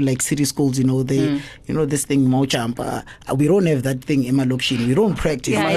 like 0.00 0.22
city 0.22 0.44
schools 0.46 0.78
you 0.78 0.84
know 0.84 1.02
they 1.02 1.18
Hmm. 1.18 1.38
you 1.66 1.74
know 1.74 1.84
this 1.86 2.06
thing 2.06 2.32
uh, 2.32 3.02
we 3.36 3.46
don't 3.48 3.66
have 3.66 3.82
that 3.82 4.00
thing 4.04 4.24
emalokishini 4.26 4.86
we 4.86 4.94
don't 4.94 5.16
practice 5.16 5.54
Yeah, 5.54 5.70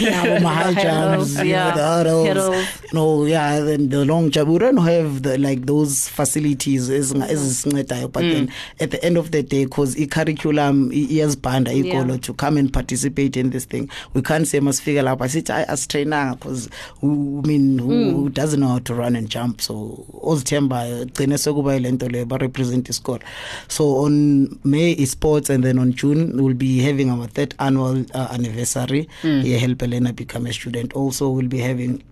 yeah, 0.00 0.40
high 0.40 0.74
jumps, 0.74 1.38
you 1.38 1.52
know, 1.52 1.70
the 1.74 1.82
hurdles, 1.82 2.56
you 2.84 2.92
know, 2.92 3.24
yeah, 3.26 3.60
then 3.60 3.88
the 3.88 4.04
long 4.04 4.30
jump. 4.30 4.48
We 4.50 4.58
don't 4.58 4.76
have 4.78 5.22
the 5.22 5.38
like 5.38 5.66
those 5.66 6.08
facilities 6.08 6.90
as 6.90 7.12
as 7.14 7.64
but 7.64 8.22
then 8.22 8.50
at 8.80 8.90
the 8.90 9.02
end 9.04 9.16
of 9.16 9.30
the 9.30 9.42
day, 9.42 9.64
because 9.64 9.96
i 10.00 10.06
curriculum 10.06 10.90
is 10.92 11.36
banned 11.36 11.68
Yeah. 11.68 12.16
to 12.18 12.34
come 12.34 12.56
and 12.56 12.72
participate 12.72 13.36
in 13.36 13.50
this 13.50 13.64
thing, 13.66 13.88
we 14.14 14.22
can't 14.22 14.46
say 14.46 14.60
must 14.60 14.82
figure 14.82 15.06
out. 15.08 15.20
I 15.22 15.28
sit 15.28 15.50
I 15.50 15.62
as 15.62 15.86
trainer 15.86 16.34
because 16.34 16.68
who 17.00 17.40
I 17.44 17.46
mean 17.46 17.78
who, 17.78 18.10
who 18.10 18.30
doesn't 18.30 18.60
know 18.60 18.68
how 18.68 18.78
to 18.80 18.94
run 18.94 19.13
and 19.16 19.28
jump. 19.28 19.60
So 19.60 20.04
ozithemba 20.22 21.06
gcine 21.06 21.38
sekuba 21.38 21.80
le 22.12 22.24
ba 22.24 22.38
represent 22.38 22.88
isikole. 22.88 23.22
So 23.68 24.04
on 24.04 24.58
May 24.64 24.94
sports 25.04 25.50
and 25.50 25.64
then 25.64 25.78
on 25.78 25.92
June 25.92 26.42
we'll 26.42 26.54
be 26.54 26.78
having 26.78 27.10
our 27.10 27.26
third 27.26 27.54
annual 27.58 28.04
uh, 28.14 28.28
anniversary. 28.30 29.08
Mm. 29.22 29.44
Yeah, 29.44 29.58
help 29.58 29.82
a 29.82 29.86
learner 29.86 30.12
become 30.12 30.46
a 30.46 30.52
student. 30.52 30.92
Also 30.94 31.30
we'll 31.30 31.48
be 31.48 31.58
having 31.58 32.02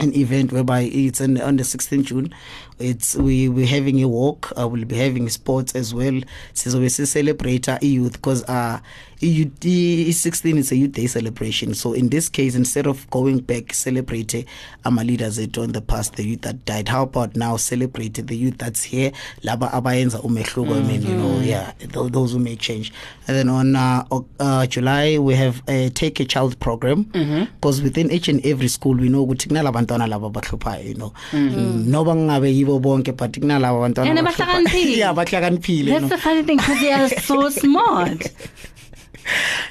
an 0.00 0.14
event 0.16 0.52
whereby 0.52 0.80
it's 0.80 1.20
on, 1.20 1.40
on 1.40 1.56
the 1.56 1.62
16th 1.62 2.04
June 2.04 2.34
it's 2.78 3.14
we 3.14 3.48
we're 3.48 3.66
having 3.66 4.02
a 4.02 4.08
walk 4.08 4.50
uh, 4.58 4.66
we'll 4.66 4.86
be 4.86 4.96
having 4.96 5.28
sports 5.28 5.74
as 5.74 5.92
well 5.94 6.18
sizobe 6.54 6.90
celebrate 7.06 7.68
i-youth 7.68 8.12
because 8.12 8.42
uh 8.44 8.80
i-16 9.22 10.58
is 10.58 10.72
a 10.72 10.76
youth 10.76 10.92
day 10.92 11.06
celebration 11.06 11.74
so 11.74 11.92
in 11.92 12.08
this 12.08 12.28
case 12.28 12.54
instead 12.54 12.86
of 12.86 13.08
going 13.10 13.38
back 13.40 13.72
celebrate 13.72 14.44
ama-leaders 14.84 15.38
ethu 15.38 15.62
on 15.62 15.72
the 15.72 15.80
past 15.80 16.14
the 16.16 16.22
youth 16.24 16.40
that 16.40 16.56
died 16.66 16.88
how 16.88 17.02
about 17.02 17.36
now 17.36 17.56
celebrate 17.56 18.26
the 18.26 18.34
youth 18.36 18.56
that's 18.58 18.82
here 18.82 19.12
laba 19.42 19.72
abayenza 19.72 20.20
umehluko 20.22 20.74
i 20.74 20.80
mean 20.82 21.02
you 21.02 21.14
know 21.14 21.40
yeah 21.42 21.72
th- 21.78 22.10
those 22.12 22.32
who 22.34 22.38
make 22.38 22.56
change 22.60 22.92
and 23.28 23.36
then 23.38 23.48
on 23.48 23.76
uh, 23.76 24.02
uh, 24.40 24.66
july 24.66 25.18
we 25.18 25.34
have 25.34 25.62
a 25.68 25.90
take 25.90 26.20
a 26.20 26.24
child 26.24 26.56
program 26.58 27.04
because 27.54 27.82
within 27.82 28.10
each 28.10 28.28
and 28.28 28.44
every 28.46 28.68
school 28.68 28.94
we 29.00 29.08
know 29.08 29.22
ukuthi 29.22 29.48
kunalabantwana 29.48 30.06
laba 30.06 30.26
abahluphayo 30.26 30.88
you 30.88 30.94
know 30.94 31.12
mm. 31.32 31.84
noba 31.88 32.14
kungabe 32.14 32.54
yibo 32.56 32.78
bonke 32.78 33.12
but 33.12 33.38
kunalaba 33.38 33.78
abantwana 33.78 34.10
And 34.10 34.18
abahluphayo. 34.18 34.52
abahlakaniphile. 34.52 34.96
yeah 34.98 35.10
abahlakaniphile 35.10 35.92
you 35.92 36.00
That's 36.00 36.08
the 36.08 36.18
funny 36.18 36.42
thing 36.42 36.56
because 36.56 36.80
they 36.80 36.92
are 36.92 37.08
so 37.08 37.50
smart. 37.62 38.22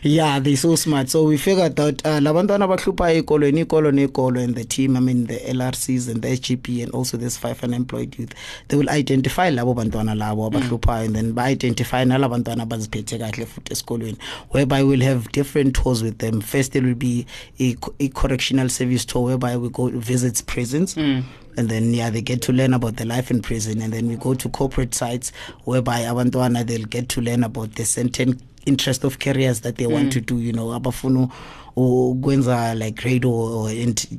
Yeah 0.04 0.40
they're 0.40 0.58
so 0.58 0.76
smart. 0.76 1.10
So 1.10 1.26
we 1.26 1.38
figured 1.38 1.80
out 1.80 2.04
uh, 2.06 2.20
labantwana 2.20 2.66
abahluphayo 2.66 3.18
ekolweni 3.18 3.62
ikolo 3.62 3.92
nekolo 3.92 4.44
and 4.44 4.56
the 4.56 4.64
team 4.64 4.98
i 4.98 5.00
mean 5.00 5.28
the 5.28 5.38
lrcs 5.54 6.10
and 6.10 6.24
the 6.24 6.30
sgb 6.30 6.82
and 6.84 6.92
also 6.96 7.18
this 7.18 7.38
five 7.38 7.64
unemployed 7.64 8.18
youth 8.18 8.34
they 8.68 8.78
will 8.78 8.90
identify 8.90 9.52
labo 9.52 9.76
bantwana 9.76 10.16
labo 10.16 10.50
abahluphayo 10.50 11.06
and 11.06 11.16
then 11.16 11.34
ba-identify 11.34 12.04
nalabantwana 12.04 12.64
abaziphethe 12.64 13.18
kahle 13.20 13.46
futhi 13.46 13.74
esikolweni 13.74 14.18
whereby 14.50 14.82
we'll 14.82 15.04
have 15.04 15.32
different 15.32 15.76
tours 15.76 16.02
with 16.02 16.18
them. 16.18 16.42
First 16.42 16.72
there 16.72 16.82
will 16.82 16.96
be 16.96 17.28
a, 17.60 17.76
a 18.00 18.08
correctional 18.10 18.70
service 18.70 19.06
tour 19.06 19.24
whereby 19.24 19.56
we 19.56 19.70
go 19.70 19.90
visits 19.90 20.42
prisons 20.42 20.96
mm. 20.96 21.24
and 21.58 21.70
then 21.70 21.94
yeah 21.94 22.10
they 22.10 22.22
get 22.22 22.42
to 22.42 22.52
learn 22.52 22.74
about 22.74 22.96
the 22.96 23.06
life 23.06 23.30
in 23.30 23.40
prison 23.42 23.80
and 23.82 23.94
then 23.94 24.08
we 24.08 24.16
go 24.16 24.34
to 24.34 24.50
corporate 24.50 24.96
sites 24.96 25.32
whereby 25.66 26.00
abantwana 26.02 26.66
they'll 26.66 26.86
get 26.86 27.08
to 27.08 27.22
learn 27.22 27.44
about 27.44 27.76
the 27.76 27.86
certain 27.86 28.40
interest 28.66 29.04
of 29.04 29.18
careers 29.18 29.62
that 29.62 29.76
they 29.76 29.88
mm. 29.88 29.94
want 29.94 30.12
to 30.14 30.20
do 30.22 30.40
you 30.40 30.52
know 30.52 30.74
abafuno 30.74 31.24
abafuna 31.24 31.62
ukwenza 31.76 32.76
like 32.76 33.02
radio 33.10 33.32
or 33.32 33.72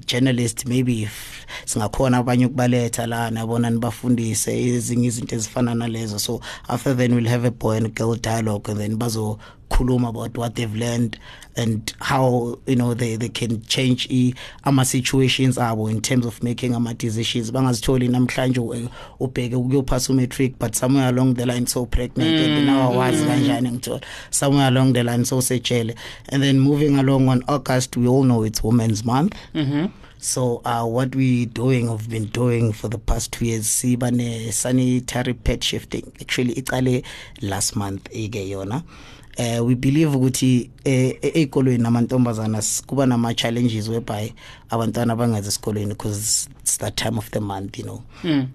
journalist 0.06 0.66
maybe 0.66 1.02
if 1.02 1.46
singakhona 1.64 2.18
abanye 2.18 2.46
ukubaletha 2.46 3.06
la 3.06 3.30
nabona 3.30 3.70
nibafundise 3.70 4.64
ezinye 4.64 5.06
izinto 5.06 5.36
ezifana 5.36 5.74
nalezo 5.74 6.18
so 6.18 6.40
after 6.68 6.96
then 6.96 7.14
we'll 7.14 7.28
have 7.28 7.46
a 7.46 7.50
boy 7.50 7.76
and 7.76 7.94
girl 7.94 8.16
dialogue 8.16 8.70
and 8.70 8.80
then 8.80 8.96
bazokhuluma 9.72 10.08
about 10.08 10.36
what 10.36 10.54
they've 10.54 10.74
learned 10.74 11.18
and 11.56 11.92
how 12.00 12.58
you 12.66 12.76
know 12.76 12.94
they, 12.94 13.16
they 13.16 13.28
can 13.28 13.62
change 13.62 14.08
ama-situations 14.64 15.56
abo 15.58 15.90
in 15.90 16.00
terms 16.00 16.24
of 16.26 16.42
making 16.42 16.74
ama-decisions. 16.74 17.50
Bangazitholi 17.50 18.08
namhlanje 18.08 18.60
ubheke 19.20 19.56
ukuyophasa 19.56 20.12
umatric 20.12 20.54
but 20.58 20.74
somewhere 20.74 21.08
along 21.08 21.34
the 21.34 21.46
line 21.46 21.66
so 21.66 21.86
pregnant 21.86 22.30
mm. 22.30 22.56
and 22.58 22.66
now 22.66 22.92
awazi 22.92 23.24
kanjani 23.24 23.70
ngithola 23.70 24.00
somewhere 24.30 24.68
along 24.68 24.92
the 24.92 25.02
line 25.02 25.24
so 25.24 25.40
sejele 25.40 25.94
and 26.28 26.42
then 26.42 26.58
moving 26.58 26.98
along 26.98 27.28
on 27.28 27.42
august 27.48 27.96
we 27.96 28.06
all 28.06 28.24
know 28.24 28.42
it's 28.44 28.62
women's 28.64 29.04
month. 29.04 29.34
Mm-hmm. 29.54 29.86
so 30.18 30.62
uh, 30.64 30.84
what 30.84 31.14
we 31.16 31.46
doing 31.46 31.88
have 31.88 32.08
been 32.08 32.26
doing 32.26 32.72
for 32.72 32.88
the 32.88 32.98
past 32.98 33.32
two 33.32 33.44
years 33.44 33.66
siba 33.66 34.10
ne-sanitary 34.10 35.34
pet 35.34 35.62
shifting. 35.64 36.12
Actually 36.20 36.54
icale 36.54 37.04
last 37.42 37.76
month 37.76 38.08
ike 38.14 38.48
yona 38.48 38.82
uh, 39.38 39.66
we 39.66 39.74
believe 39.74 40.16
ukuthi 40.16 40.70
eh, 40.84 41.16
e- 41.22 41.32
ey'kolweni 41.34 41.82
namantombazana 41.82 42.62
kuba 42.86 43.06
nama-challenges 43.06 43.88
whereby 43.88 44.32
abantwana 44.70 45.16
bangazi 45.16 45.48
esikolweni 45.48 45.88
because 45.88 46.48
it's 46.60 46.78
that 46.78 46.94
time 46.96 47.18
of 47.18 47.30
the 47.30 47.40
month 47.40 47.78
you 47.78 47.84
know 47.84 48.02
Mm. 48.24 48.48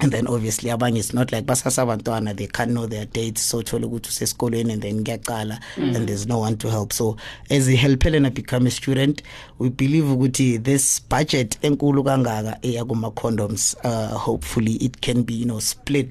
and 0.00 0.12
then 0.12 0.28
obviously 0.28 0.70
abanye 0.70 0.98
it's 1.00 1.14
not 1.14 1.32
like 1.32 1.46
basasabantwana 1.46 2.34
they 2.36 2.46
can't 2.46 2.70
know 2.70 2.86
their 2.86 3.06
dates 3.06 3.50
so 3.50 3.62
thola 3.62 3.86
ukuthi 3.86 4.08
usesikolweni 4.08 4.72
and 4.72 4.82
then 4.82 5.04
kuyaqala 5.04 5.60
mm. 5.76 5.96
and 5.96 6.06
there's 6.06 6.26
no 6.26 6.40
one 6.40 6.56
to 6.56 6.68
help 6.70 6.92
so 6.92 7.16
as 7.50 7.68
i-help 7.68 8.04
a 8.06 8.10
learner 8.10 8.30
become 8.30 8.68
a 8.68 8.70
student 8.70 9.22
we 9.58 9.70
believe 9.70 10.12
ukuthi 10.12 10.58
this 10.58 11.02
budget 11.10 11.58
enkulu 11.62 12.04
kangaka 12.04 12.58
eya 12.62 12.84
kuma-condoms 12.84 13.76
uh, 13.84 14.18
hopefully 14.18 14.72
it 14.74 15.00
can 15.00 15.22
be 15.24 15.34
you 15.34 15.44
know 15.44 15.60
split 15.60 16.08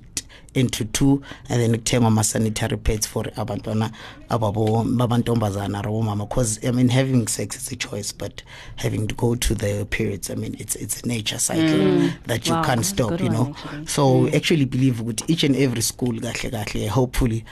into 0.54 0.86
two 0.86 1.22
and 1.50 1.62
then 1.62 1.72
kuthengwa 1.72 2.08
ama-sanitary 2.08 2.78
pads 2.78 3.08
for 3.08 3.32
abantwana 3.36 3.92
babantombazana 4.30 5.82
rabomama 5.82 6.26
because 6.26 6.60
i 6.68 6.72
mean 6.72 6.90
having 6.90 7.28
sex 7.28 7.56
is 7.56 7.72
a 7.72 7.76
choice 7.76 8.12
but 8.18 8.44
having 8.76 9.08
to 9.08 9.16
go 9.16 9.36
to 9.36 9.56
the 9.56 9.86
periods 9.86 10.30
i 10.30 10.36
mean 10.36 10.56
it's, 10.60 10.76
it's 10.76 11.04
a 11.04 11.08
nature 11.08 11.40
cycle 11.40 11.64
mm. 11.78 12.12
that 12.28 12.48
you 12.48 12.54
Wow, 12.54 12.64
can't 12.64 12.86
stop 12.86 13.20
you 13.20 13.28
one, 13.28 13.34
know 13.34 13.56
actually. 13.56 13.88
so 13.88 14.18
we 14.20 14.32
actually 14.34 14.66
believe 14.66 15.02
with 15.02 15.30
each 15.30 15.44
and 15.44 15.56
every 15.56 15.82
school 15.82 16.20
kahle 16.20 16.52
kahle 16.52 16.88
hopefully 16.90 17.44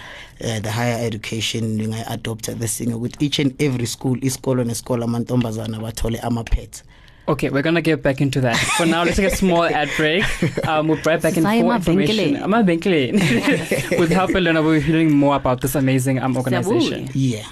uh, 0.41 0.59
the 0.59 0.71
higher 0.71 1.05
education 1.07 1.79
inga-adopta 1.81 2.53
this 2.55 2.77
thing 2.77 2.93
with 2.99 3.21
each 3.21 3.39
and 3.39 3.61
every 3.61 3.87
school 3.87 4.17
isikolo 4.21 4.63
nesikolo 4.63 5.03
amantombazana 5.05 5.79
bathole 5.79 6.19
ama-pets 6.19 6.83
Okay, 7.27 7.49
we're 7.49 7.63
gonna 7.63 7.81
get 7.81 8.03
back 8.03 8.21
into 8.21 8.39
that. 8.41 8.55
For 8.77 8.85
now, 8.85 9.03
let's 9.03 9.17
take 9.17 9.31
a 9.31 9.35
small 9.35 9.63
ad 9.81 9.89
break. 9.97 10.23
Um, 10.67 10.87
we'll 10.87 10.97
be 10.97 11.03
right 11.03 11.21
back 11.21 11.37
in 11.37 11.43
Sai 11.43 11.61
for 11.61 11.65
emavenkileni. 11.65 12.33
information. 12.33 12.35
Amavenkileni. 12.35 13.99
With 13.99 14.11
help 14.11 14.29
a 14.35 14.39
learner, 14.39 14.61
we'll 14.61 14.75
be 14.75 14.81
hearing 14.81 15.11
more 15.11 15.35
about 15.35 15.61
this 15.61 15.73
amazing 15.75 16.19
um, 16.19 16.37
organization. 16.37 17.09
Yeah 17.13 17.43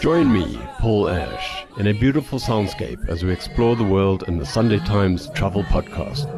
Join 0.00 0.32
me, 0.32 0.58
Paul 0.78 1.08
Ash, 1.08 1.64
in 1.78 1.86
a 1.86 1.92
beautiful 1.92 2.38
soundscape 2.38 3.08
as 3.08 3.24
we 3.24 3.32
explore 3.32 3.74
the 3.74 3.84
world 3.84 4.22
in 4.28 4.38
the 4.38 4.44
Sunday 4.46 4.78
Times 4.78 5.30
Travel 5.34 5.64
Podcast. 5.64 6.28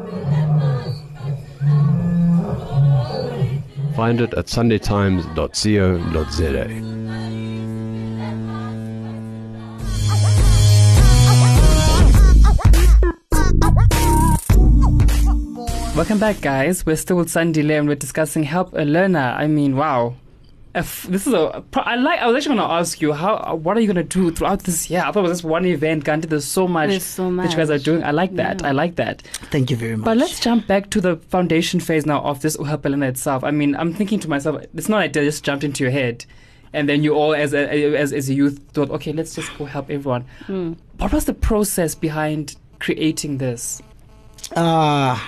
Find 3.97 4.21
it 4.21 4.33
at 4.35 4.45
sundaytimes.co.za. 4.45 6.67
Welcome 15.97 16.19
back, 16.19 16.39
guys. 16.41 16.85
We're 16.85 16.95
still 16.95 17.17
with 17.17 17.29
Sandile 17.29 17.79
and 17.79 17.87
we're 17.87 17.95
discussing 17.95 18.43
help 18.43 18.73
a 18.73 18.85
learner. 18.85 19.35
I 19.35 19.47
mean, 19.47 19.75
wow. 19.75 20.13
If 20.77 21.03
this 21.03 21.25
is 21.27 21.33
a. 21.33 21.63
pro- 21.71 21.83
I 21.83 21.95
like. 21.95 22.19
I 22.21 22.27
was 22.27 22.35
actually 22.37 22.57
going 22.57 22.67
to 22.69 22.73
ask 22.75 23.01
you 23.01 23.11
how. 23.13 23.55
What 23.55 23.75
are 23.77 23.79
you 23.79 23.87
going 23.91 24.07
to 24.07 24.19
do 24.19 24.31
throughout 24.31 24.63
this 24.63 24.89
year? 24.89 25.01
I 25.05 25.11
thought 25.11 25.19
it 25.25 25.29
was 25.29 25.39
just 25.39 25.43
one 25.43 25.65
event. 25.65 26.03
Gandhi, 26.03 26.27
there's 26.27 26.45
so 26.45 26.67
much, 26.67 26.89
There's 26.89 27.03
so 27.03 27.35
that 27.35 27.49
you 27.51 27.57
guys 27.57 27.69
are 27.69 27.79
doing. 27.79 28.03
I 28.03 28.11
like 28.11 28.35
that. 28.35 28.61
Yeah. 28.61 28.67
I 28.67 28.71
like 28.71 28.95
that. 28.97 29.23
thank 29.51 29.69
you 29.71 29.75
very 29.77 29.95
much 29.95 30.05
But 30.05 30.17
let's 30.17 30.39
jump 30.39 30.67
back 30.67 30.89
to 30.91 31.01
the 31.01 31.17
foundation 31.17 31.79
phase 31.79 32.05
now 32.05 32.21
of 32.21 32.41
this 32.41 32.55
Help 32.57 32.85
a 32.85 32.89
Learner 32.89 33.07
itself. 33.07 33.43
I 33.43 33.51
mean, 33.51 33.75
I'm 33.75 33.93
thinking 33.93 34.19
to 34.21 34.29
myself, 34.29 34.61
it's 34.75 34.89
not 34.89 34.97
like 34.97 35.13
they 35.13 35.25
just 35.25 35.43
jumped 35.43 35.63
into 35.63 35.83
your 35.83 35.91
head, 35.91 36.25
and 36.73 36.87
then 36.87 37.03
you 37.03 37.13
all, 37.15 37.33
as 37.33 37.53
a, 37.53 37.95
as 37.95 38.13
as 38.13 38.29
a 38.29 38.33
youth, 38.33 38.59
thought, 38.73 38.89
okay, 38.91 39.13
let's 39.13 39.33
just 39.35 39.55
go 39.57 39.65
help 39.65 39.89
everyone. 39.89 40.25
Hmm. 40.45 40.73
What 40.97 41.11
was 41.13 41.25
the 41.25 41.33
process 41.33 41.95
behind 41.95 42.55
creating 42.79 43.39
this? 43.39 43.81
uh 44.55 45.19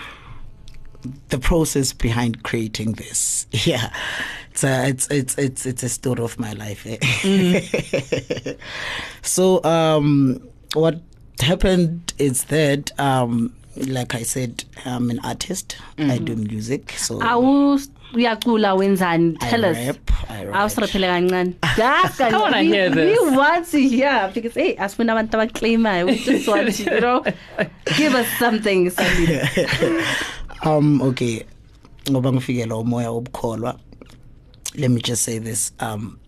the 1.29 1.37
process 1.37 1.93
behind 1.93 2.43
creating 2.43 2.93
this 2.93 3.47
yeah 3.65 3.89
it's 4.51 4.63
a, 4.63 4.87
it's 4.89 5.07
it's 5.09 5.37
it's 5.37 5.65
it's 5.65 5.83
a 5.83 5.89
story 5.89 6.21
of 6.23 6.37
my 6.39 6.51
life 6.53 6.85
eh? 6.85 8.53
so 9.21 9.63
um 9.63 10.41
what 10.73 10.99
happened 11.39 12.13
is 12.17 12.43
that 12.45 12.91
um 12.99 13.53
like 13.87 14.13
i 14.13 14.21
said 14.23 14.63
i'm 14.85 15.09
an 15.09 15.19
artist 15.23 15.77
i 15.99 16.17
do 16.17 16.35
music 16.35 16.91
so 16.91 17.19
Awu 17.19 17.79
uyacula 18.13 18.75
wenzani? 18.75 19.37
I 19.39 19.49
Tell 19.51 19.65
us. 19.65 19.77
rap, 19.77 20.11
I 20.31 20.45
write. 20.45 20.55
awusiraphele 20.55 21.07
kancane 21.07 21.53
Gas, 21.77 22.19
I 22.27 22.31
wanna 22.37 22.59
we- 22.59 22.67
hear 22.67 22.89
this. 22.89 23.19
we 23.21 23.37
want 23.37 23.67
to 23.71 23.79
hear 23.79 24.31
because 24.33 24.55
hey 24.55 24.75
asifuna 24.75 25.11
abantu 25.13 25.37
abaclaimayo 25.37 26.05
we 26.07 26.15
just 26.17 26.47
want 26.47 26.73
to 26.75 26.83
you 26.83 26.99
know 26.99 27.23
give 27.97 28.15
us 28.15 28.27
something 28.39 28.89
Sandile. 28.89 30.03
Um 30.65 31.01
okay. 31.01 31.43
Ngoba 32.09 32.31
ngifikela 32.31 32.75
umoya 32.75 33.11
wobukholwa 33.11 33.79
let 34.75 34.91
me 34.91 35.01
just 35.01 35.23
say 35.23 35.39
this 35.39 35.71
um 35.79 36.19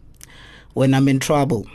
when 0.74 0.94
i'm 0.94 1.08
in 1.08 1.20
trouble 1.20 1.66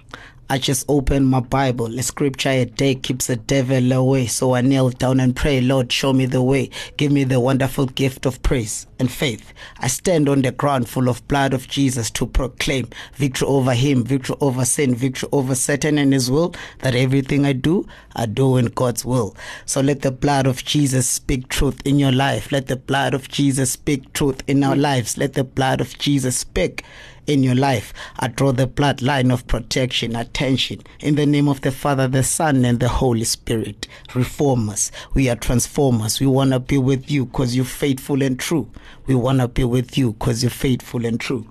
I 0.48 0.58
just 0.58 0.84
open 0.88 1.24
my 1.24 1.40
Bible. 1.40 1.86
A 1.98 2.02
scripture 2.04 2.50
a 2.50 2.64
day 2.66 2.94
keeps 2.94 3.26
the 3.26 3.34
devil 3.34 3.92
away. 3.92 4.26
So 4.26 4.54
I 4.54 4.60
kneel 4.60 4.90
down 4.90 5.18
and 5.18 5.34
pray, 5.34 5.60
Lord, 5.60 5.90
show 5.90 6.12
me 6.12 6.26
the 6.26 6.40
way. 6.40 6.70
Give 6.96 7.10
me 7.10 7.24
the 7.24 7.40
wonderful 7.40 7.86
gift 7.86 8.26
of 8.26 8.40
praise 8.44 8.86
and 9.00 9.10
faith. 9.10 9.52
I 9.78 9.88
stand 9.88 10.28
on 10.28 10.42
the 10.42 10.52
ground 10.52 10.88
full 10.88 11.08
of 11.08 11.26
blood 11.26 11.52
of 11.52 11.66
Jesus 11.66 12.12
to 12.12 12.26
proclaim 12.26 12.88
victory 13.14 13.48
over 13.48 13.74
him, 13.74 14.04
victory 14.04 14.36
over 14.40 14.64
sin, 14.64 14.94
victory 14.94 15.28
over 15.32 15.56
Satan 15.56 15.98
and 15.98 16.12
his 16.12 16.30
will. 16.30 16.54
That 16.78 16.94
everything 16.94 17.44
I 17.44 17.52
do, 17.52 17.84
I 18.14 18.26
do 18.26 18.56
in 18.56 18.66
God's 18.66 19.04
will. 19.04 19.36
So 19.64 19.80
let 19.80 20.02
the 20.02 20.12
blood 20.12 20.46
of 20.46 20.64
Jesus 20.64 21.08
speak 21.08 21.48
truth 21.48 21.80
in 21.84 21.98
your 21.98 22.12
life. 22.12 22.52
Let 22.52 22.68
the 22.68 22.76
blood 22.76 23.14
of 23.14 23.28
Jesus 23.28 23.72
speak 23.72 24.12
truth 24.12 24.44
in 24.46 24.62
our 24.62 24.76
lives. 24.76 25.18
Let 25.18 25.32
the 25.32 25.44
blood 25.44 25.80
of 25.80 25.98
Jesus 25.98 26.36
speak 26.38 26.84
in 27.26 27.42
your 27.42 27.54
life. 27.54 27.92
I 28.18 28.28
draw 28.28 28.52
the 28.52 28.66
bloodline 28.66 29.32
of 29.32 29.46
protection, 29.46 30.16
attention. 30.16 30.82
In 31.00 31.16
the 31.16 31.26
name 31.26 31.48
of 31.48 31.60
the 31.60 31.70
Father, 31.70 32.08
the 32.08 32.22
Son, 32.22 32.64
and 32.64 32.80
the 32.80 32.88
Holy 32.88 33.24
Spirit. 33.24 33.88
Reform 34.14 34.68
us. 34.68 34.90
We 35.14 35.28
are 35.28 35.36
transformers. 35.36 36.20
We 36.20 36.26
want 36.26 36.52
to 36.52 36.60
be 36.60 36.78
with 36.78 37.10
you 37.10 37.26
because 37.26 37.56
you're 37.56 37.64
faithful 37.64 38.22
and 38.22 38.38
true. 38.38 38.70
We 39.06 39.14
want 39.14 39.40
to 39.40 39.48
be 39.48 39.64
with 39.64 39.98
you 39.98 40.12
because 40.12 40.42
you're 40.42 40.50
faithful 40.50 41.04
and 41.04 41.20
true. 41.20 41.46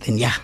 Then, 0.00 0.18
yeah. 0.18 0.34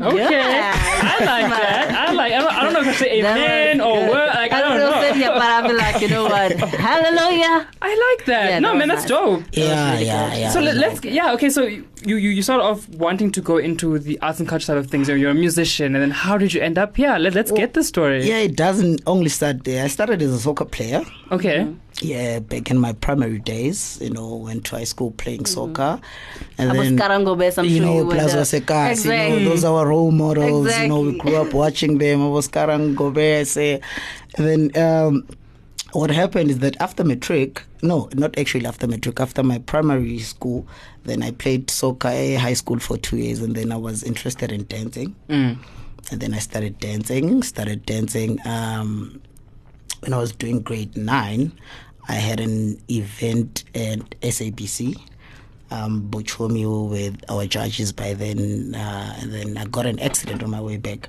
Okay, 0.00 0.60
I 0.62 1.24
like 1.24 1.50
that. 1.50 2.08
I 2.08 2.12
like. 2.12 2.32
I 2.32 2.38
don't, 2.40 2.52
I 2.52 2.62
don't 2.64 2.72
know 2.72 2.80
if 2.80 2.88
I 2.88 2.92
say 2.92 3.22
That 3.22 3.36
amen 3.36 3.80
or 3.80 4.08
what. 4.08 4.28
Like 4.28 4.52
I 4.52 4.60
don't 4.60 4.78
know. 4.78 4.90
gonna 4.90 5.02
say, 5.02 5.10
know. 5.10 5.16
yeah, 5.16 5.34
but 5.34 5.42
I'll 5.42 5.68
be 5.68 5.74
like, 5.74 6.00
you 6.00 6.08
know 6.08 6.24
what? 6.24 6.52
Hallelujah. 6.58 7.68
I 7.82 8.16
like 8.16 8.26
that. 8.26 8.50
Yeah, 8.50 8.58
no, 8.60 8.72
that 8.72 8.78
man, 8.78 8.88
that's 8.88 9.02
nice. 9.02 9.08
dope. 9.08 9.42
Yeah, 9.52 9.98
yeah, 9.98 10.34
yeah. 10.34 10.50
So 10.50 10.60
let, 10.60 10.76
let's 10.76 11.04
yeah 11.04 11.32
okay. 11.34 11.50
So 11.50 11.62
you, 11.64 11.84
you 12.04 12.16
you 12.16 12.42
sort 12.42 12.60
of 12.60 12.88
wanting 12.94 13.30
to 13.32 13.40
go 13.40 13.58
into 13.58 13.98
the 13.98 14.18
arts 14.20 14.40
and 14.40 14.48
culture 14.48 14.66
side 14.66 14.78
of 14.78 14.86
things. 14.88 15.08
You're, 15.08 15.16
you're 15.18 15.30
a 15.30 15.34
musician, 15.34 15.94
and 15.94 16.02
then 16.02 16.10
how 16.10 16.38
did 16.38 16.54
you 16.54 16.60
end 16.60 16.78
up 16.78 16.96
here? 16.96 17.16
Let, 17.18 17.34
let's 17.34 17.52
get 17.52 17.74
the 17.74 17.84
story. 17.84 18.26
Yeah, 18.26 18.38
it 18.38 18.56
doesn't 18.56 19.02
only 19.06 19.28
start 19.28 19.64
there. 19.64 19.84
I 19.84 19.88
started 19.88 20.22
as 20.22 20.32
a 20.32 20.38
soccer 20.38 20.64
player. 20.64 21.02
Okay. 21.30 21.58
Mm-hmm. 21.58 21.91
Yeah, 22.02 22.40
back 22.40 22.70
in 22.70 22.78
my 22.78 22.92
primary 22.92 23.38
days, 23.38 23.98
you 24.00 24.10
know, 24.10 24.34
went 24.36 24.64
to 24.66 24.76
high 24.76 24.84
school 24.84 25.12
playing 25.12 25.46
soccer, 25.46 26.00
and 26.58 26.70
I 26.70 26.74
then 26.74 26.96
you 27.64 27.80
know, 27.80 28.04
Plaza. 28.10 28.38
Sekas, 28.38 29.04
you 29.04 29.10
know, 29.10 29.50
those 29.50 29.64
are 29.64 29.78
our 29.78 29.86
role 29.86 30.10
models. 30.10 30.76
You 30.78 30.88
know, 30.88 31.00
we 31.00 31.18
grew 31.18 31.36
up 31.36 31.54
watching 31.54 31.98
them. 31.98 32.22
I 32.22 32.28
was 32.28 32.48
Karangobese. 32.48 33.80
And 34.36 34.46
then 34.46 34.82
um, 34.82 35.28
what 35.92 36.10
happened 36.10 36.50
is 36.50 36.58
that 36.58 36.80
after 36.80 37.04
matric, 37.04 37.62
no, 37.82 38.08
not 38.14 38.36
actually 38.36 38.66
after 38.66 38.86
matric, 38.88 39.20
after 39.20 39.42
my 39.42 39.58
primary 39.58 40.18
school, 40.18 40.66
then 41.04 41.22
I 41.22 41.30
played 41.30 41.70
soccer 41.70 42.08
at 42.08 42.38
high 42.38 42.54
school 42.54 42.80
for 42.80 42.96
two 42.96 43.18
years, 43.18 43.40
and 43.40 43.54
then 43.54 43.70
I 43.70 43.76
was 43.76 44.02
interested 44.02 44.50
in 44.50 44.64
dancing. 44.64 45.14
Mm. 45.28 45.58
And 46.10 46.20
then 46.20 46.34
I 46.34 46.38
started 46.40 46.80
dancing, 46.80 47.42
started 47.44 47.86
dancing. 47.86 48.38
Um, 48.44 49.20
when 50.02 50.12
I 50.12 50.18
was 50.18 50.32
doing 50.32 50.60
grade 50.62 50.96
nine, 50.96 51.52
I 52.12 52.16
had 52.16 52.40
an 52.40 52.78
event 52.90 53.64
at 53.74 54.00
SABC, 54.20 55.00
um, 55.70 56.08
Bochomio 56.10 56.90
with 56.90 57.24
our 57.30 57.46
judges 57.46 57.90
by 57.90 58.12
then. 58.12 58.74
Uh, 58.74 59.16
and 59.20 59.32
then 59.32 59.56
I 59.56 59.64
got 59.64 59.86
an 59.86 59.98
accident 59.98 60.42
on 60.42 60.50
my 60.50 60.60
way 60.60 60.76
back. 60.76 61.08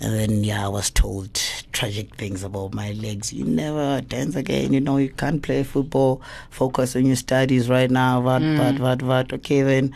And 0.00 0.14
then, 0.14 0.44
yeah, 0.44 0.64
I 0.64 0.68
was 0.68 0.88
told 0.90 1.34
tragic 1.72 2.14
things 2.14 2.44
about 2.44 2.74
my 2.74 2.92
legs. 2.92 3.32
You 3.32 3.44
never 3.44 4.00
dance 4.02 4.36
again. 4.36 4.72
You 4.72 4.80
know, 4.80 4.98
you 4.98 5.10
can't 5.10 5.42
play 5.42 5.64
football. 5.64 6.22
Focus 6.50 6.94
on 6.94 7.06
your 7.06 7.16
studies 7.16 7.68
right 7.68 7.90
now. 7.90 8.20
What, 8.20 8.42
what, 8.58 8.78
what, 8.78 9.02
what. 9.02 9.32
Okay, 9.32 9.62
then 9.62 9.92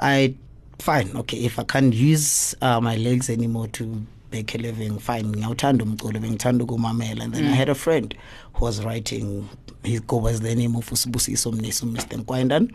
I, 0.00 0.34
fine. 0.80 1.16
Okay, 1.16 1.44
if 1.44 1.60
I 1.60 1.62
can't 1.62 1.94
use 1.94 2.56
uh, 2.60 2.80
my 2.80 2.96
legs 2.96 3.30
anymore 3.30 3.68
to 3.78 4.04
make 4.36 4.54
a 4.54 4.58
living 4.58 4.98
fine 4.98 5.28
ngiyawuthanda 5.28 5.84
umculo 5.84 6.20
bengithanda 6.20 6.64
ukumamela. 6.64 7.24
And 7.24 7.34
then 7.34 7.44
i 7.44 7.56
had 7.56 7.70
a 7.70 7.74
friend 7.74 8.14
who 8.54 8.64
was 8.64 8.84
writing 8.84 9.48
he 9.82 10.00
was 10.10 10.40
the 10.40 10.54
name 10.54 10.76
of 10.76 10.90
usibusiso 10.90 11.52
mniso 11.52 11.86
mr. 11.86 12.18
Nkwandan. 12.18 12.70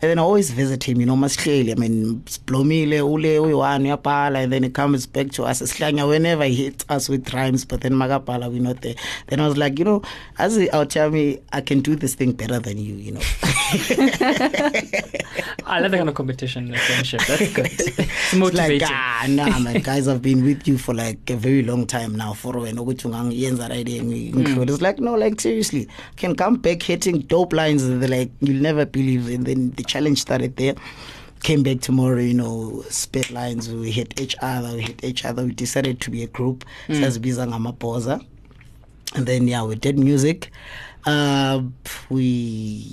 then 0.00 0.18
i 0.18 0.22
always 0.22 0.50
visit 0.50 0.84
him 0.84 1.00
you 1.00 1.06
know 1.06 1.16
masihleli 1.16 1.72
i 1.72 1.74
mean 1.74 2.22
siblomile 2.26 3.02
ule 3.02 3.38
uyi-one 3.38 3.84
uyabhala 3.84 4.42
and 4.42 4.52
then 4.52 4.64
he 4.64 4.70
comes 4.70 5.06
back 5.06 5.30
to 5.30 5.44
us 5.44 5.62
sihlanya 5.62 6.08
whenever 6.08 6.44
he 6.44 6.54
hits 6.54 6.84
us 6.88 7.08
with 7.08 7.32
rhymes 7.32 7.64
but 7.64 7.80
then 7.80 7.94
makabhala 7.94 8.50
we're 8.50 8.62
not 8.62 8.80
there. 8.80 8.96
Then 9.28 9.40
i 9.40 9.46
was 9.46 9.56
like 9.56 9.78
you 9.78 9.84
know 9.84 10.02
as 10.38 10.58
i'll 10.72 10.86
tell 10.86 11.10
me 11.10 11.38
i 11.52 11.60
can 11.60 11.80
do 11.80 11.96
this 11.96 12.16
thing 12.16 12.32
better 12.32 12.58
than 12.58 12.78
you 12.78 12.94
you 12.94 13.12
know 13.12 13.20
I 15.68 15.80
love 15.80 15.90
that 15.90 15.96
kind 15.96 16.08
of 16.08 16.14
competition 16.14 16.72
and 16.72 16.80
friendship. 16.80 17.20
That's 17.26 17.52
good. 17.56 17.66
it's 17.66 18.34
motivating. 18.34 18.80
like 18.80 18.90
ah 18.90 19.26
nah 19.28 19.58
man 19.58 19.80
guys 19.80 20.06
I've 20.06 20.22
been 20.22 20.44
with 20.44 20.68
you 20.68 20.78
for 20.78 20.94
like 20.94 21.28
a 21.28 21.34
very 21.36 21.62
long 21.62 21.86
time 21.86 22.14
now. 22.14 22.34
For 22.34 22.52
wena 22.54 22.80
ukuthi 22.82 23.08
ungangiyenza 23.08 23.68
right 23.68 23.86
ngihlole 23.86 24.70
it's 24.70 24.80
like 24.80 25.00
no 25.00 25.14
like 25.16 25.40
seriously. 25.40 25.88
Can 26.16 26.36
come 26.36 26.56
back 26.56 26.82
hitting 26.82 27.18
dope 27.26 27.52
lines 27.52 27.82
and 27.82 28.08
like 28.08 28.30
you'll 28.40 28.62
never 28.62 28.86
believe. 28.86 29.28
And 29.28 29.44
then 29.44 29.72
the 29.72 29.82
challenge 29.82 30.18
started 30.20 30.56
there. 30.56 30.74
Came 31.42 31.62
back 31.64 31.80
tomorrow 31.80 32.20
you 32.20 32.34
know 32.34 32.84
spit 32.88 33.30
lines. 33.32 33.68
We 33.68 33.90
hit 33.90 34.20
each 34.20 34.36
other 34.40 34.72
we 34.76 34.82
hit 34.82 35.02
each 35.04 35.24
other. 35.24 35.44
We 35.44 35.52
decided 35.52 36.00
to 36.02 36.10
be 36.12 36.22
a 36.22 36.28
group. 36.28 36.64
Sazibiza 36.88 37.46
ngamaboza 37.46 38.20
and 39.14 39.26
then 39.26 39.48
yeah 39.48 39.62
we 39.62 39.74
did 39.76 39.98
music 39.98 40.50
uh, 41.06 41.62
we 42.10 42.22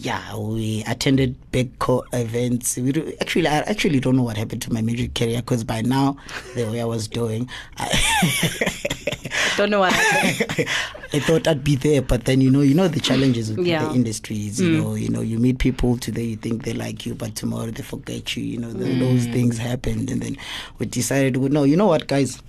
yeah 0.01 0.35
we 0.35 0.83
attended 0.87 1.35
big 1.51 1.77
co 1.79 2.03
events 2.13 2.77
we 2.77 2.91
do, 2.91 3.11
actually 3.21 3.47
i 3.47 3.57
actually 3.61 3.99
don't 3.99 4.15
know 4.15 4.23
what 4.23 4.37
happened 4.37 4.61
to 4.61 4.71
my 4.71 4.81
music 4.81 5.13
career 5.15 5.37
because 5.37 5.63
by 5.63 5.81
now 5.81 6.15
the 6.55 6.63
way 6.69 6.79
i 6.81 6.85
was 6.85 7.07
doing 7.07 7.49
I, 7.77 7.89
Don't 9.57 9.69
know 9.69 9.81
what 9.81 9.93
happened. 9.93 10.67
I 11.13 11.19
thought 11.19 11.47
I'd 11.47 11.63
be 11.63 11.75
there, 11.75 12.01
but 12.01 12.25
then 12.25 12.41
you 12.41 12.49
know, 12.49 12.61
you 12.61 12.73
know 12.73 12.87
the 12.87 12.99
challenges 12.99 13.51
with 13.51 13.67
Yeah. 13.67 13.85
the 13.87 13.93
industries. 13.93 14.59
You 14.59 14.71
know, 14.81 14.95
you 14.95 15.09
know, 15.09 15.21
you 15.21 15.37
meet 15.37 15.59
people 15.59 15.97
today, 15.97 16.23
you 16.23 16.35
think 16.37 16.63
they 16.63 16.73
like 16.73 17.05
you, 17.05 17.13
but 17.13 17.35
tomorrow 17.35 17.69
they 17.69 17.83
forget 17.83 18.35
you. 18.35 18.43
You 18.43 18.57
know, 18.57 18.73
th- 18.73 18.97
those 18.99 19.25
things 19.27 19.59
happened, 19.59 20.09
and 20.09 20.23
then 20.23 20.37
we 20.79 20.87
decided, 20.87 21.37
well, 21.37 21.49
no, 21.51 21.63
you 21.65 21.77
know 21.77 21.85
what, 21.85 22.07
guys, 22.07 22.41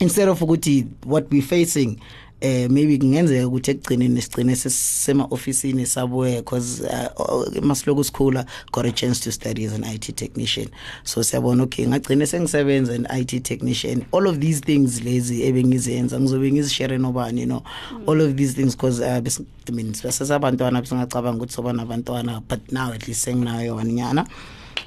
instead 0.00 0.26
of 0.28 0.40
what 0.42 1.30
we're 1.30 1.40
facing 1.42 2.00
eh 2.44 2.68
maybe 2.70 2.98
kungenzeka 2.98 3.46
ukuthi 3.48 3.70
ekugcineni 3.70 4.22
sigcine 4.22 4.56
sesema-ofisini 4.56 5.86
sabuye 5.86 6.36
because 6.36 6.82
uh, 6.82 7.62
masiloku 7.62 8.04
sikhula 8.04 8.46
got 8.72 8.86
a 8.86 8.92
chance 8.92 9.20
to 9.20 9.32
study 9.32 9.64
as 9.64 9.72
an 9.72 9.84
IT 9.84 10.16
technician. 10.16 10.68
So 11.04 11.22
siyabona 11.22 11.62
okay 11.62 11.86
ngagcine 11.86 12.26
sengisebenza 12.26 12.94
an 12.94 13.06
IT 13.20 13.44
technician. 13.44 14.04
All 14.12 14.26
of 14.26 14.40
these 14.40 14.60
things 14.60 15.00
lezi 15.02 15.42
ebengizenza 15.42 16.20
ngizobe 16.20 16.52
ngizishere 16.52 16.98
nobani 16.98 17.40
you 17.40 17.46
know? 17.46 17.62
All 18.06 18.20
of 18.20 18.36
these 18.36 18.52
things 18.52 18.76
because 18.76 19.00
uh, 19.00 19.20
bes- 19.20 19.44
I 19.68 19.72
mean 19.72 19.94
sasabantwana 19.94 20.80
besingacabanga 20.80 21.36
ukuthi 21.36 21.52
soba 21.52 21.72
nabantwana 21.72 22.42
but 22.48 22.72
now 22.72 22.92
at 22.92 23.08
least 23.08 23.24
senginayo 23.24 23.76
yonyana 23.76 24.26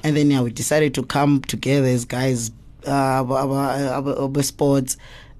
and 0.04 0.16
then 0.16 0.32
yeah 0.32 0.44
we 0.44 0.52
decided 0.52 0.94
to 0.94 1.04
come 1.04 1.40
together 1.40 1.88
as 1.88 2.06
guys 2.06 2.52
uh, 2.86 4.24
abe-sports 4.24 4.98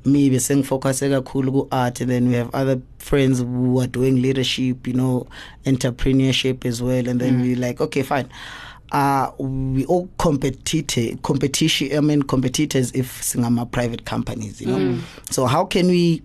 me 0.08 0.30
besengifocuse 0.30 1.10
kakhulu 1.10 1.52
ku-art 1.52 2.02
and 2.02 2.10
then 2.12 2.30
we 2.30 2.36
have 2.36 2.50
other 2.54 2.80
friends 3.00 3.40
who 3.40 3.80
are 3.80 3.88
doing 3.88 4.22
leadership 4.22 4.88
you 4.88 4.94
know 4.94 5.28
entrepreneurship 5.66 6.66
as 6.66 6.82
well 6.82 7.08
and 7.08 7.20
then 7.20 7.40
mm. 7.40 7.42
we 7.42 7.56
like 7.56 7.82
okay 7.82 8.04
fine 8.04 8.28
uh 8.92 9.32
we 9.38 9.86
all 9.86 10.10
competitor 10.18 11.16
competition 11.22 11.96
i 11.98 12.00
mean 12.00 12.22
competitors 12.24 12.92
if 12.94 13.22
singama 13.22 13.70
private 13.70 14.06
companies 14.06 14.62
you 14.62 14.68
know 14.68 14.78
mm. 14.78 15.00
so 15.30 15.46
how 15.46 15.66
can 15.66 15.88
we 15.88 16.22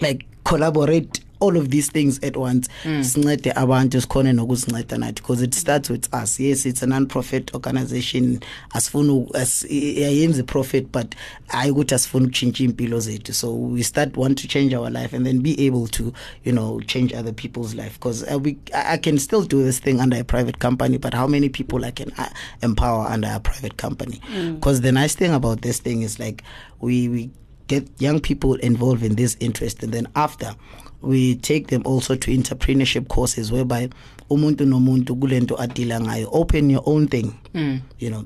like 0.00 0.24
collaborate 0.44 1.20
all 1.40 1.56
of 1.56 1.68
these 1.68 1.92
things 1.92 2.18
at 2.22 2.36
once 2.36 2.68
sincede 3.02 3.52
abantu 3.54 4.00
sikhone 4.00 4.32
nokuzinceda 4.32 4.96
nathi 4.98 5.14
because 5.22 5.42
it 5.44 5.54
starts 5.54 5.90
with 5.90 6.14
us. 6.14 6.40
Yes 6.40 6.66
it's 6.66 6.82
a 6.82 6.86
non-profit 6.86 7.54
organization. 7.54 8.40
Asifuni 8.74 9.26
as- 9.34 9.64
i- 9.70 10.04
ayenzi 10.04 10.42
profit 10.42 10.86
but 10.92 11.14
i 11.48 11.56
hayi 11.56 11.70
ukuthi 11.70 11.94
asifuni 11.94 12.26
ukutshintsha 12.26 12.64
iy'mpilo 12.64 13.00
zethu. 13.00 13.32
So 13.34 13.54
we 13.54 13.82
start 13.82 14.16
want 14.16 14.38
to 14.42 14.48
change 14.48 14.74
our 14.76 14.90
life 14.90 15.16
and 15.16 15.26
then 15.26 15.40
be 15.42 15.66
able 15.66 15.86
to 15.88 16.12
you 16.44 16.52
know 16.52 16.80
change 16.86 17.14
other 17.14 17.32
people's 17.34 17.74
life. 17.74 17.92
Because 17.98 18.24
uh, 18.34 18.38
we 18.38 18.56
I 18.74 18.98
can 18.98 19.18
still 19.18 19.42
do 19.44 19.62
this 19.64 19.80
thing 19.80 20.00
under 20.00 20.16
a 20.20 20.24
private 20.24 20.58
company 20.58 20.98
but 20.98 21.14
how 21.14 21.26
many 21.26 21.48
people 21.48 21.84
I 21.84 21.90
can 21.90 22.12
uh, 22.18 22.28
empower 22.62 23.06
under 23.06 23.28
a 23.28 23.40
private 23.40 23.76
company? 23.76 24.20
Because 24.54 24.80
the 24.80 24.92
nice 24.92 25.14
thing 25.14 25.32
about 25.32 25.62
this 25.62 25.78
thing 25.80 26.02
is 26.02 26.18
like 26.18 26.42
we 26.80 27.08
we 27.08 27.30
get 27.68 27.86
young 28.00 28.20
people 28.20 28.54
involved 28.56 29.02
in 29.02 29.14
this 29.14 29.36
interest. 29.40 29.82
And 29.82 29.92
then 29.92 30.08
after 30.16 30.54
we 31.00 31.36
take 31.36 31.68
them 31.68 31.82
also 31.84 32.16
to 32.16 32.30
entrepreneurship 32.30 33.08
courses 33.08 33.52
whereby 33.52 33.88
umuntu 34.30 34.66
nomuntu 34.66 35.14
kulento 35.16 35.56
adila 35.56 36.00
ngayo. 36.00 36.28
Open 36.32 36.70
your 36.70 36.82
own 36.86 37.06
thing. 37.06 37.38
Mm. 37.54 37.80
You 37.98 38.10
know 38.10 38.24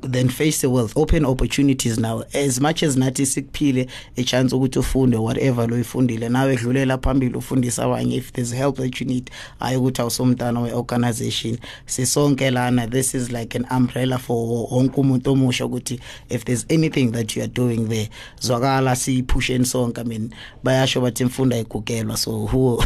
then 0.00 0.28
face 0.28 0.60
the 0.60 0.70
world. 0.70 0.92
Open 0.96 1.24
opportunities 1.24 1.98
now. 1.98 2.22
As 2.34 2.60
much 2.60 2.82
as 2.82 2.96
nathi 2.96 3.26
sikuphile 3.26 3.88
a 4.16 4.22
chance 4.22 4.52
ukuthi 4.52 4.78
ufunde 4.78 5.16
whatever 5.16 5.66
lo 5.66 5.78
ifundile 5.78 6.28
nawe 6.28 6.52
edlulela 6.54 6.98
phambili 6.98 7.34
ufundisa 7.34 7.84
abanye. 7.84 8.16
If 8.16 8.32
there's 8.32 8.52
help 8.52 8.76
that 8.76 9.00
you 9.00 9.06
need 9.06 9.30
hayi 9.60 9.76
ukuthi 9.76 10.02
awusomntana 10.02 10.62
we-organization. 10.62 11.58
Sisonke 11.86 12.50
lana 12.52 12.86
this 12.86 13.14
is 13.14 13.32
like 13.32 13.54
an 13.54 13.66
umbrella 13.70 14.18
for 14.18 14.68
wonke 14.70 15.00
umuntu 15.00 15.32
omusha 15.32 15.64
ukuthi 15.66 16.00
if 16.30 16.44
there's 16.44 16.66
anything 16.70 17.12
that 17.12 17.36
you 17.36 17.42
are 17.42 17.52
doing 17.52 17.88
there 17.88 18.08
zwakala 18.40 18.96
siyiphusheni 18.96 19.66
sonke 19.66 20.00
i 20.00 20.04
mean 20.04 20.30
bayasho 20.64 21.00
bathi 21.00 21.22
imfundo 21.22 21.56
ayigugelwa 21.56 22.16
so 22.16 22.30
who 22.30 22.82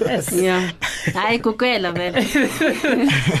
Yes. 0.00 0.32
Yeah. 0.40 0.72
Hayi 1.12 1.38
kukwela 1.38 1.92
vele. 1.92 2.24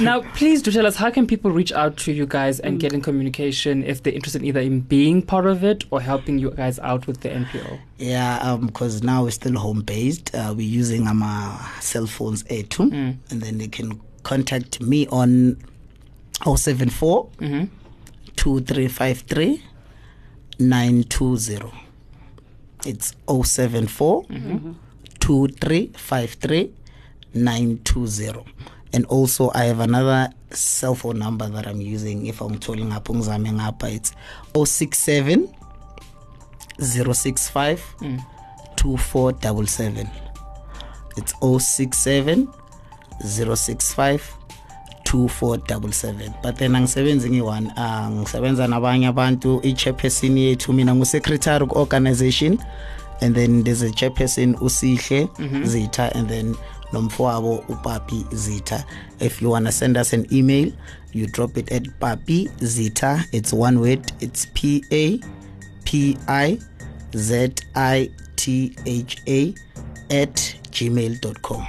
now, 0.00 0.20
please 0.34 0.60
do 0.62 0.70
tell 0.70 0.86
us 0.86 0.96
how 0.96 1.10
can 1.10 1.26
people 1.26 1.50
reach 1.50 1.72
out 1.72 1.96
to 1.96 2.12
you 2.12 2.26
guys 2.26 2.60
and 2.60 2.76
mm. 2.76 2.80
get 2.80 2.89
in 2.92 3.00
communication 3.02 3.82
if 3.84 4.02
they're 4.02 4.12
interested 4.12 4.42
either 4.44 4.60
in 4.60 4.80
being 4.80 5.22
part 5.22 5.46
of 5.46 5.62
it 5.64 5.84
or 5.90 6.00
helping 6.00 6.38
you 6.38 6.50
guys 6.50 6.78
out 6.80 7.06
with 7.06 7.20
the 7.20 7.28
NPO. 7.28 7.78
Yeah, 7.98 8.38
um, 8.38 8.66
because 8.66 9.02
now 9.02 9.24
we're 9.24 9.30
still 9.30 9.58
home 9.58 9.82
based. 9.82 10.34
Uh, 10.34 10.52
we're 10.56 10.66
using 10.66 11.06
um, 11.08 11.22
our 11.22 11.60
cell 11.80 12.06
phones 12.06 12.42
A2, 12.44 12.80
and 13.30 13.40
then 13.42 13.58
they 13.58 13.68
can 13.68 14.00
contact 14.22 14.80
me 14.80 15.06
on 15.08 15.56
074 16.44 17.28
Mm-hmm. 17.38 17.64
2353 18.36 19.62
920. 20.58 21.72
It's 22.86 23.14
074 23.28 24.24
2353 25.20 26.72
920. 27.34 28.44
And 28.92 29.04
also, 29.06 29.50
I 29.54 29.64
have 29.64 29.80
another 29.80 30.32
cell 30.52 30.94
phone 30.94 31.18
number 31.18 31.48
that 31.48 31.66
I'm 31.66 31.80
using 31.80 32.26
if 32.26 32.40
I'm 32.40 32.58
tolling 32.58 32.92
up 32.92 33.08
ungizame 33.08 33.52
ngapha. 33.52 33.92
It's 33.94 34.12
067 34.54 35.48
065 36.78 37.94
2477. 38.76 40.08
It's 41.16 41.34
067 41.40 42.48
065 43.20 44.36
2477 45.04 46.34
but 46.42 46.56
then 46.56 46.74
angisebenzi 46.76 47.30
ngi-one 47.30 47.72
uh, 47.76 48.08
ngisebenza 48.10 48.66
nabanye 48.66 49.06
abantu 49.06 49.60
i-chairperson 49.62 50.38
yethu 50.38 50.72
mina 50.72 50.94
ngu-secretary 50.94 51.66
ku-organization 51.66 52.58
and 53.20 53.34
then 53.34 53.64
there's 53.64 53.82
a 53.82 53.90
chairperson 53.90 54.56
usihle 54.60 55.28
zitha 55.64 56.14
and 56.14 56.28
then 56.28 56.54
nomfowabo 56.92 57.54
upapi 57.68 58.26
zitha 58.32 58.84
if 59.20 59.42
you 59.42 59.50
want 59.50 59.66
to 59.66 59.72
send 59.72 59.96
us 59.96 60.12
an 60.14 60.26
email 60.32 60.72
you 61.12 61.26
drop 61.26 61.56
it 61.56 61.72
at 61.72 61.88
papi 62.00 62.50
zitha 62.60 63.24
it's 63.32 63.52
one 63.52 63.78
word 63.78 64.12
it's 64.20 64.46
p 64.54 64.84
a 64.90 65.20
p 65.84 66.18
i 66.26 66.58
z 67.16 67.50
i 67.74 68.10
t 68.36 68.72
h 68.84 69.22
a 69.26 69.54
at 70.22 70.40
gmail.com 70.70 71.66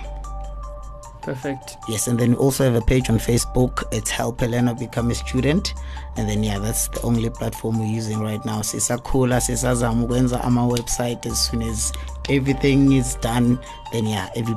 Perfect. 1.21 1.77
Yes, 1.87 2.07
and 2.07 2.19
then 2.19 2.31
we 2.31 2.37
also 2.37 2.63
have 2.63 2.73
a 2.73 2.81
page 2.81 3.07
on 3.11 3.19
Facebook. 3.19 3.83
It's 3.91 4.09
Help 4.09 4.41
a 4.41 4.45
Learner 4.45 4.73
Become 4.73 5.11
a 5.11 5.13
Student. 5.15 5.71
And 6.17 6.27
then 6.27 6.43
yeah, 6.43 6.57
that's 6.57 6.87
the 6.87 7.01
only 7.03 7.29
platform 7.29 7.79
we're 7.79 7.85
using 7.85 8.19
right 8.21 8.43
now. 8.43 8.61
Sisakhula, 8.61 9.39
sisazama 9.41 10.03
ukwenza 10.03 10.43
ama 10.43 10.67
website 10.67 11.27
as 11.27 11.39
soon 11.45 11.61
as 11.61 11.93
everything 12.29 12.93
is 12.93 13.15
done, 13.21 13.59
then 13.91 14.07
yeah, 14.07 14.29
every 14.35 14.55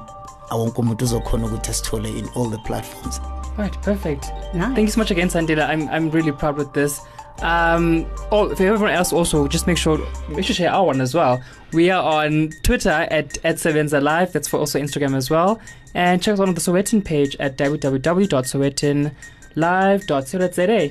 awonke 0.51 0.81
umuntu 0.81 1.05
uzokhona 1.05 1.47
ukuthi 1.47 1.71
asithole 1.71 2.09
in 2.09 2.29
all 2.37 2.51
the 2.51 2.59
platforms. 2.59 3.21
Right, 3.57 3.83
perfect. 3.83 4.33
Nice. 4.55 4.75
Thank 4.75 4.87
you 4.89 4.89
so 4.89 5.01
much 5.01 5.11
again, 5.11 5.29
Sandila. 5.29 5.69
I'm 5.69 5.89
I'm 5.89 6.11
really 6.11 6.33
proud 6.33 6.57
with 6.57 6.73
this. 6.73 7.01
Um, 7.43 8.07
oh, 8.31 8.55
for 8.55 8.63
everyone 8.65 8.91
else, 8.91 9.13
also 9.13 9.49
just 9.49 9.67
make 9.67 9.77
sure 9.77 9.99
we 10.31 10.43
should 10.43 10.57
share 10.57 10.71
our 10.71 10.87
one 10.87 11.01
as 11.01 11.15
well. 11.15 11.43
We 11.73 11.91
are 11.91 12.03
on 12.03 12.51
Twitter 12.63 12.91
at 12.91 13.39
at 13.45 13.57
Sebenza 13.57 14.01
Live. 14.03 14.33
That's 14.33 14.49
for 14.49 14.59
also 14.59 14.81
Instagram 14.81 15.15
as 15.17 15.31
well. 15.31 15.61
And 15.95 16.23
check 16.23 16.35
us 16.35 16.41
out 16.41 16.49
on 16.49 16.55
the 16.55 16.61
Sowetan 16.61 17.05
page 17.05 17.37
at 17.39 17.57
www.sowetanlive.co.za. 17.57 19.13
Thank 19.57 20.07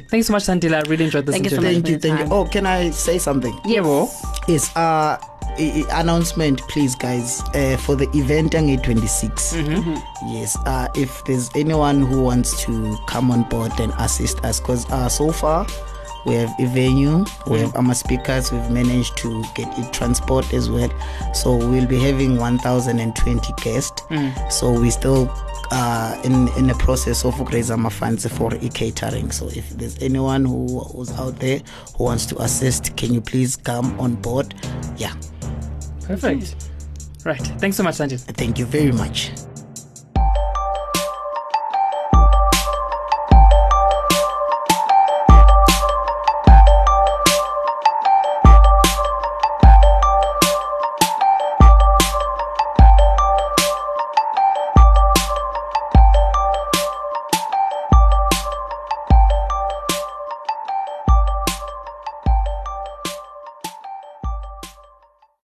Thanks 0.09 0.27
so 0.27 0.33
much, 0.33 0.43
Sandila. 0.43 0.85
I 0.85 0.89
really 0.89 1.05
enjoyed 1.05 1.25
this. 1.25 1.33
Thank 1.33 1.45
you 1.45 1.49
so 1.49 1.61
interview. 1.61 1.79
much. 1.81 1.83
Thank 1.83 1.87
you, 1.89 1.99
for 1.99 2.07
your 2.07 2.17
thank 2.17 2.29
you. 2.29 2.35
Oh, 2.35 2.45
can 2.45 2.65
I 2.65 2.89
say 2.91 3.17
something? 3.17 3.59
Yeah, 3.65 3.81
well, 3.81 4.11
Yes, 4.47 4.75
uh 4.75 5.17
i- 5.57 5.85
i- 5.87 5.99
announcement 6.01 6.59
please 6.67 6.95
guys 6.95 7.41
uh, 7.53 7.77
for 7.77 7.95
the 7.95 8.07
event 8.17 8.55
on 8.55 8.67
26 8.77 9.53
yes 10.31 10.57
uh, 10.65 10.87
if 10.95 11.23
there's 11.25 11.49
anyone 11.55 12.01
who 12.01 12.23
wants 12.23 12.59
to 12.63 12.97
come 13.07 13.29
on 13.29 13.43
board 13.49 13.71
and 13.79 13.93
assist 13.99 14.43
us 14.43 14.59
because 14.59 14.89
uh, 14.89 15.07
so 15.07 15.31
far 15.31 15.65
we 16.25 16.35
have 16.35 16.53
a 16.59 16.65
venue 16.67 17.25
we 17.47 17.59
have 17.59 17.75
our 17.75 17.93
speakers 17.93 18.51
we've 18.51 18.69
managed 18.69 19.17
to 19.17 19.43
get 19.55 19.67
it 19.77 19.91
transport 19.93 20.53
as 20.53 20.69
well. 20.69 20.89
So 21.33 21.55
we'll 21.55 21.87
be 21.87 21.99
having 21.99 22.37
1020 22.37 23.53
guests. 23.61 24.03
So 24.49 24.79
we 24.79 24.89
still 24.89 25.29
uh, 25.71 26.19
in 26.23 26.47
in 26.57 26.67
the 26.67 26.75
process 26.75 27.25
of 27.25 27.39
raise 27.51 27.71
our 27.71 27.89
funds 27.89 28.27
for 28.27 28.53
e-catering 28.55 29.31
so 29.31 29.47
if 29.49 29.69
there's 29.71 30.01
anyone 30.03 30.45
who 30.45 30.79
who's 30.79 31.11
out 31.13 31.39
there 31.39 31.59
who 31.97 32.03
wants 32.03 32.25
to 32.27 32.41
assist 32.41 32.95
can 32.95 33.13
you 33.13 33.21
please 33.21 33.55
come 33.55 33.99
on 33.99 34.15
board? 34.15 34.53
Yeah. 34.97 35.13
Perfect. 36.03 36.55
Right. 37.25 37.41
Thanks 37.59 37.77
so 37.77 37.83
much, 37.83 37.95
Sandila. 37.95 38.19
thank 38.35 38.59
you 38.59 38.65
very 38.65 38.91
much 38.91 39.31